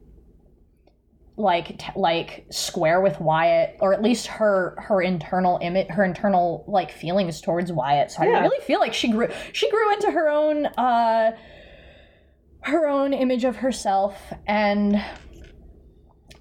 [1.37, 6.65] like t- like square with Wyatt or at least her her internal image her internal
[6.67, 8.11] like feelings towards Wyatt.
[8.11, 11.33] So I really feel like she grew she grew into her own uh
[12.63, 14.33] her own image of herself.
[14.47, 15.03] And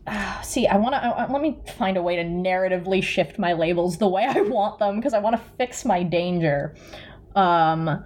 [0.08, 3.98] uh, see I want to let me find a way to narratively shift my labels
[3.98, 6.76] the way I want them because I want to fix my danger.
[7.36, 8.06] Um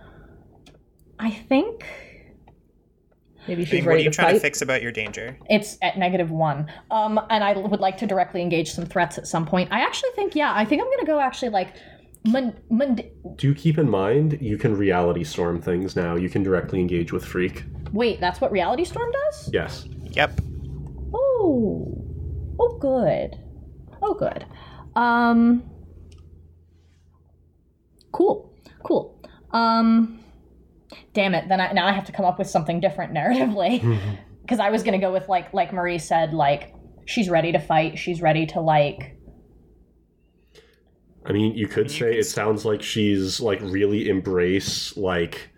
[1.19, 1.85] I think
[3.50, 4.34] Maybe I she's mean, what are you to trying fight.
[4.36, 5.38] to fix about your danger?
[5.50, 6.72] It's at negative one.
[6.91, 9.70] Um, and I would like to directly engage some threats at some point.
[9.72, 11.76] I actually think, yeah, I think I'm gonna go actually like,
[12.26, 13.02] mon- mon-
[13.36, 16.16] Do keep in mind you can reality storm things now.
[16.16, 17.64] You can directly engage with Freak.
[17.91, 19.50] wait, that's what Reality Storm does?
[19.52, 19.86] Yes.
[20.12, 20.39] Yep.
[21.14, 22.06] Oh,
[22.60, 23.36] oh, good,
[24.04, 24.45] oh, good.
[24.95, 25.64] Um,
[28.12, 29.20] cool, cool.
[29.52, 30.18] Um,
[31.13, 31.47] damn it.
[31.49, 33.81] Then I now I have to come up with something different narratively
[34.41, 36.73] because I was gonna go with like like Marie said, like
[37.05, 37.97] she's ready to fight.
[37.97, 39.15] She's ready to like.
[41.25, 45.49] I mean, you could say can it sounds like she's like really embrace like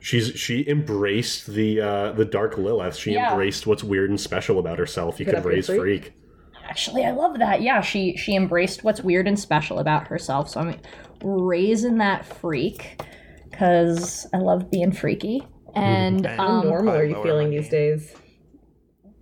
[0.00, 2.96] she's she embraced the uh the dark Lilith.
[2.96, 3.30] She Yeah.
[3.30, 5.20] embraced what's weird and special about herself.
[5.20, 5.80] You Put could raise freak.
[5.80, 6.12] freak.
[6.68, 7.62] Actually, I love that.
[7.62, 10.48] Yeah, she she embraced what's weird and special about herself.
[10.48, 10.80] So I'm
[11.22, 13.00] raising that freak
[13.56, 15.42] because I love being freaky
[15.74, 17.60] and And How um, normal are you feeling mundane.
[17.62, 18.14] these days?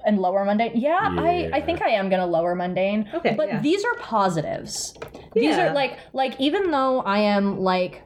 [0.07, 0.73] and lower mundane.
[0.75, 3.09] Yeah, I I think I am gonna lower mundane.
[3.15, 3.61] Okay, but yeah.
[3.63, 4.93] these are positives.
[5.33, 5.71] These Yeah.
[5.71, 8.03] are like like even though I am like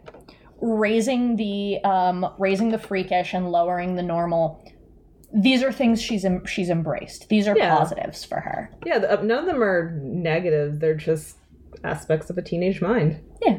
[0.61, 4.63] raising the um raising the freakish and lowering the normal.
[5.35, 7.29] These are things she's em- she's embraced.
[7.31, 7.77] These are Yeah.
[7.77, 8.71] positives for her.
[8.87, 10.79] Yeah, the, uh, none of them are negative.
[10.79, 11.37] They're just
[11.83, 13.21] aspects of a teenage mind.
[13.45, 13.59] Yeah.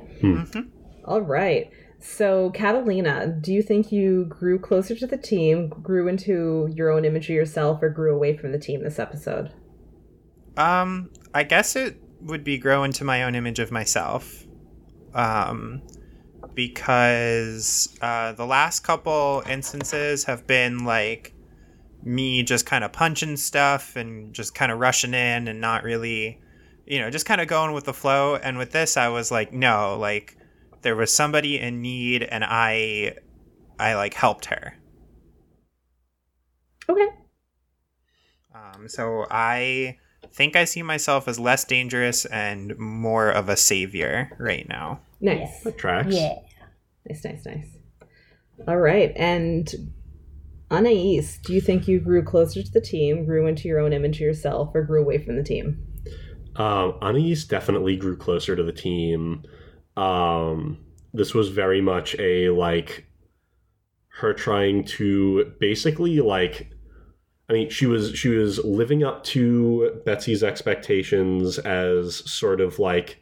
[1.03, 1.69] All right.
[1.99, 7.03] So, Catalina, do you think you grew closer to the team, grew into your own
[7.03, 9.51] image of yourself, or grew away from the team this episode?
[10.55, 14.45] Um, I guess it would be grow into my own image of myself.
[15.13, 15.81] Um,
[16.53, 21.33] because uh, the last couple instances have been like
[22.03, 26.39] me just kind of punching stuff and just kind of rushing in and not really,
[26.85, 28.35] you know, just kind of going with the flow.
[28.35, 30.37] And with this, I was like, no, like
[30.81, 33.15] there was somebody in need and I,
[33.79, 34.75] I like helped her.
[36.87, 37.07] Okay.
[38.55, 39.97] Um, so I
[40.31, 45.01] think I see myself as less dangerous and more of a savior right now.
[45.21, 45.61] Nice.
[45.63, 46.13] That tracks.
[46.13, 46.35] Yeah.
[47.07, 47.67] Nice, nice, nice.
[48.67, 49.11] All right.
[49.15, 49.71] And
[50.71, 54.17] Anais, do you think you grew closer to the team, grew into your own image
[54.17, 55.85] of yourself, or grew away from the team?
[56.55, 59.43] Um, Anais definitely grew closer to the team.
[59.99, 60.77] Um,
[61.13, 63.05] this was very much a like
[64.19, 66.71] her trying to basically like
[67.49, 73.19] I mean she was she was living up to Betsy's expectations as sort of like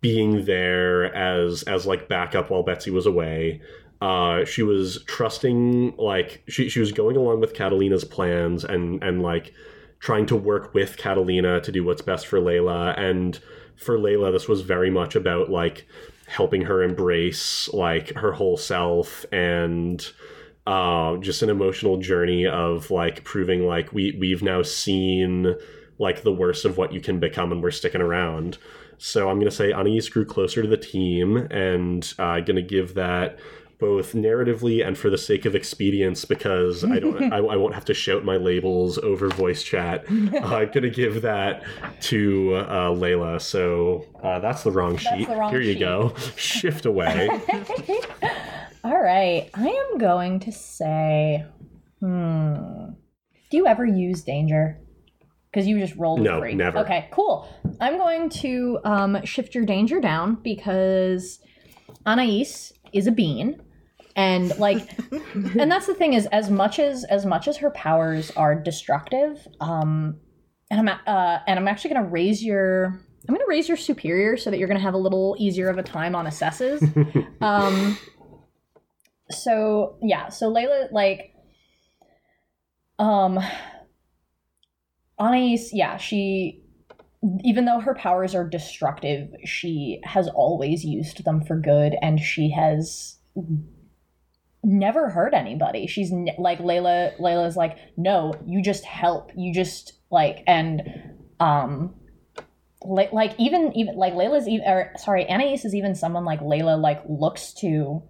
[0.00, 3.60] being there as as like backup while Betsy was away.
[4.00, 9.22] uh, she was trusting, like she she was going along with Catalina's plans and and
[9.22, 9.52] like
[9.98, 12.96] trying to work with Catalina to do what's best for Layla.
[12.98, 13.40] And
[13.78, 15.86] for Layla, this was very much about like
[16.26, 20.10] helping her embrace like her whole self and
[20.66, 25.54] uh, just an emotional journey of like proving like we we've now seen
[25.98, 28.58] like the worst of what you can become and we're sticking around.
[28.98, 33.38] So I'm gonna say Anais grew closer to the team and uh, gonna give that
[33.78, 37.84] both narratively and for the sake of expedience because I don't I, I won't have
[37.86, 40.04] to shout my labels over voice chat.
[40.38, 41.62] Uh, I'm gonna give that
[42.02, 43.40] to uh, Layla.
[43.40, 45.28] So uh, that's the wrong sheet.
[45.28, 46.14] the wrong Here you go.
[46.36, 47.28] Shift away.
[48.84, 51.44] All right, I am going to say,
[52.00, 52.90] hmm.
[53.50, 54.78] Do you ever use danger?
[55.50, 56.54] Because you just rolled a No, three.
[56.54, 56.78] never.
[56.80, 57.48] Okay, cool.
[57.80, 61.40] I'm going to um, shift your danger down because
[62.06, 63.60] Anais is a bean,
[64.16, 64.90] and like,
[65.34, 69.46] and that's the thing is, as much as as much as her powers are destructive,
[69.60, 70.18] um,
[70.70, 73.00] and I'm uh, and I'm actually going to raise your.
[73.28, 75.68] I'm going to raise your superior so that you're going to have a little easier
[75.68, 76.80] of a time on assesses.
[77.42, 77.98] um,
[79.30, 81.34] so yeah, so Layla like
[82.98, 83.38] um
[85.18, 86.62] Anais, yeah, she
[87.42, 92.50] even though her powers are destructive, she has always used them for good and she
[92.50, 93.18] has
[94.64, 95.86] never hurt anybody.
[95.86, 99.30] She's ne- like Layla Layla's like, "No, you just help.
[99.36, 100.82] You just like and
[101.40, 101.94] um
[102.82, 106.80] like, like even even like Layla's even or sorry, Anais is even someone like Layla
[106.80, 108.02] like looks to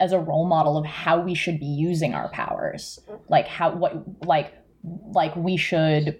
[0.00, 2.98] as a role model of how we should be using our powers.
[3.28, 6.16] Like how what like like we should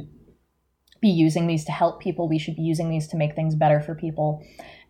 [1.00, 2.28] be using these to help people.
[2.28, 4.42] We should be using these to make things better for people.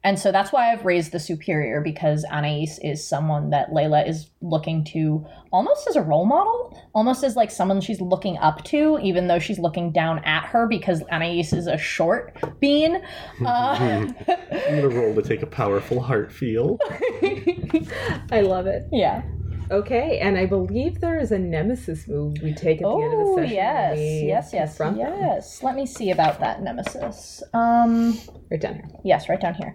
[0.05, 4.29] And so that's why I've raised the superior because Anais is someone that Layla is
[4.43, 8.99] looking to almost as a role model, almost as like someone she's looking up to,
[9.03, 13.03] even though she's looking down at her because Anais is a short bean.
[13.45, 16.79] Uh, I'm gonna roll to take a powerful heart feel.
[18.31, 18.87] I love it.
[18.93, 19.23] yeah.
[19.71, 23.19] Okay, and I believe there is a nemesis move we take at the end of
[23.19, 23.55] the Oh session.
[23.55, 24.97] yes, when yes, yes, them.
[24.97, 25.63] yes.
[25.63, 27.43] Let me see about that nemesis.
[27.53, 28.19] Um,
[28.51, 28.89] Right down here.
[29.05, 29.75] yes, right down here.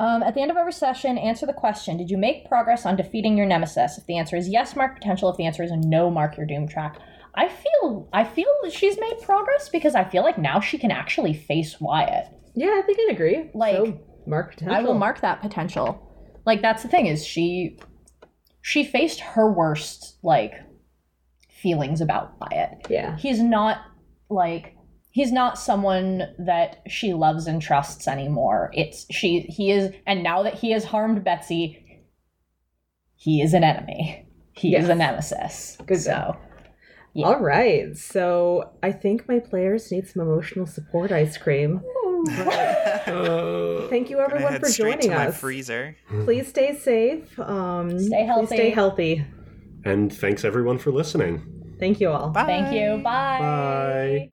[0.00, 2.96] Um, at the end of every session, answer the question: Did you make progress on
[2.96, 3.98] defeating your nemesis?
[3.98, 5.28] If the answer is yes, mark potential.
[5.28, 6.96] If the answer is no, mark your doom track.
[7.34, 10.90] I feel, I feel that she's made progress because I feel like now she can
[10.90, 12.26] actually face Wyatt.
[12.54, 13.50] Yeah, I think I'd agree.
[13.54, 14.76] Like, so, mark potential.
[14.76, 16.04] I will mark that potential.
[16.46, 17.78] Like that's the thing is she
[18.68, 20.52] she faced her worst like
[21.48, 22.86] feelings about Wyatt.
[22.90, 23.16] Yeah.
[23.16, 23.78] He's not
[24.28, 24.76] like
[25.10, 28.70] he's not someone that she loves and trusts anymore.
[28.74, 32.02] It's she he is and now that he has harmed Betsy,
[33.16, 34.26] he is an enemy.
[34.52, 34.90] He is Yes.
[34.90, 35.78] a nemesis.
[35.86, 36.36] Good so
[37.14, 37.26] Yeah.
[37.28, 37.96] All right.
[37.96, 41.80] So I think my players need some emotional support ice cream.
[42.26, 45.38] Uh, Thank you everyone for joining to my us.
[45.38, 45.96] freezer.
[46.24, 47.38] Please stay safe.
[47.38, 48.06] Um, Stay Please
[48.48, 48.70] stay healthy.
[48.70, 49.24] healthy.
[49.84, 51.42] and thanks everyone for listening.
[51.78, 52.30] Thank you all.
[52.30, 52.44] Bye.
[52.44, 53.02] thank you.
[53.02, 53.38] Bye.
[53.40, 54.30] Bye.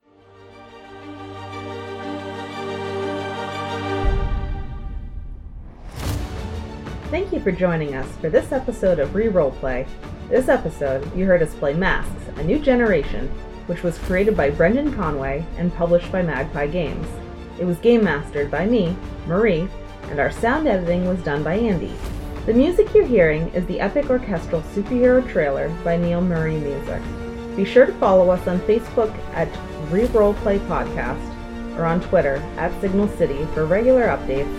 [7.10, 9.86] Thank you for joining us for this episode of Reroll Play.
[10.28, 13.28] This episode, you heard us play Masks, A New Generation,
[13.66, 17.06] which was created by Brendan Conway and published by Magpie Games.
[17.58, 18.96] It was game mastered by me,
[19.26, 19.68] Marie,
[20.10, 21.92] and our sound editing was done by Andy.
[22.44, 27.02] The music you're hearing is the epic orchestral superhero trailer by Neil Murray Music.
[27.56, 29.50] Be sure to follow us on Facebook at
[29.90, 34.54] Reroll Play Podcast or on Twitter at Signal City for regular updates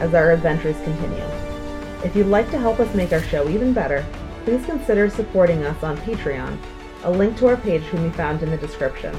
[0.00, 1.24] as our adventures continue.
[2.04, 4.04] If you'd like to help us make our show even better,
[4.44, 6.58] please consider supporting us on Patreon.
[7.04, 9.18] A link to our page can be found in the description.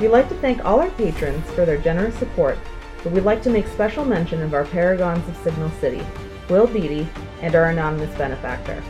[0.00, 2.58] We'd like to thank all our patrons for their generous support,
[3.02, 6.04] but we'd like to make special mention of our paragons of Signal City,
[6.48, 7.08] Will Beatty,
[7.42, 8.82] and our anonymous benefactor.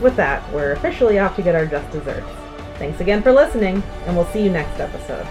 [0.00, 2.30] With that, we're officially off to get our just desserts.
[2.78, 5.26] Thanks again for listening, and we'll see you next episode.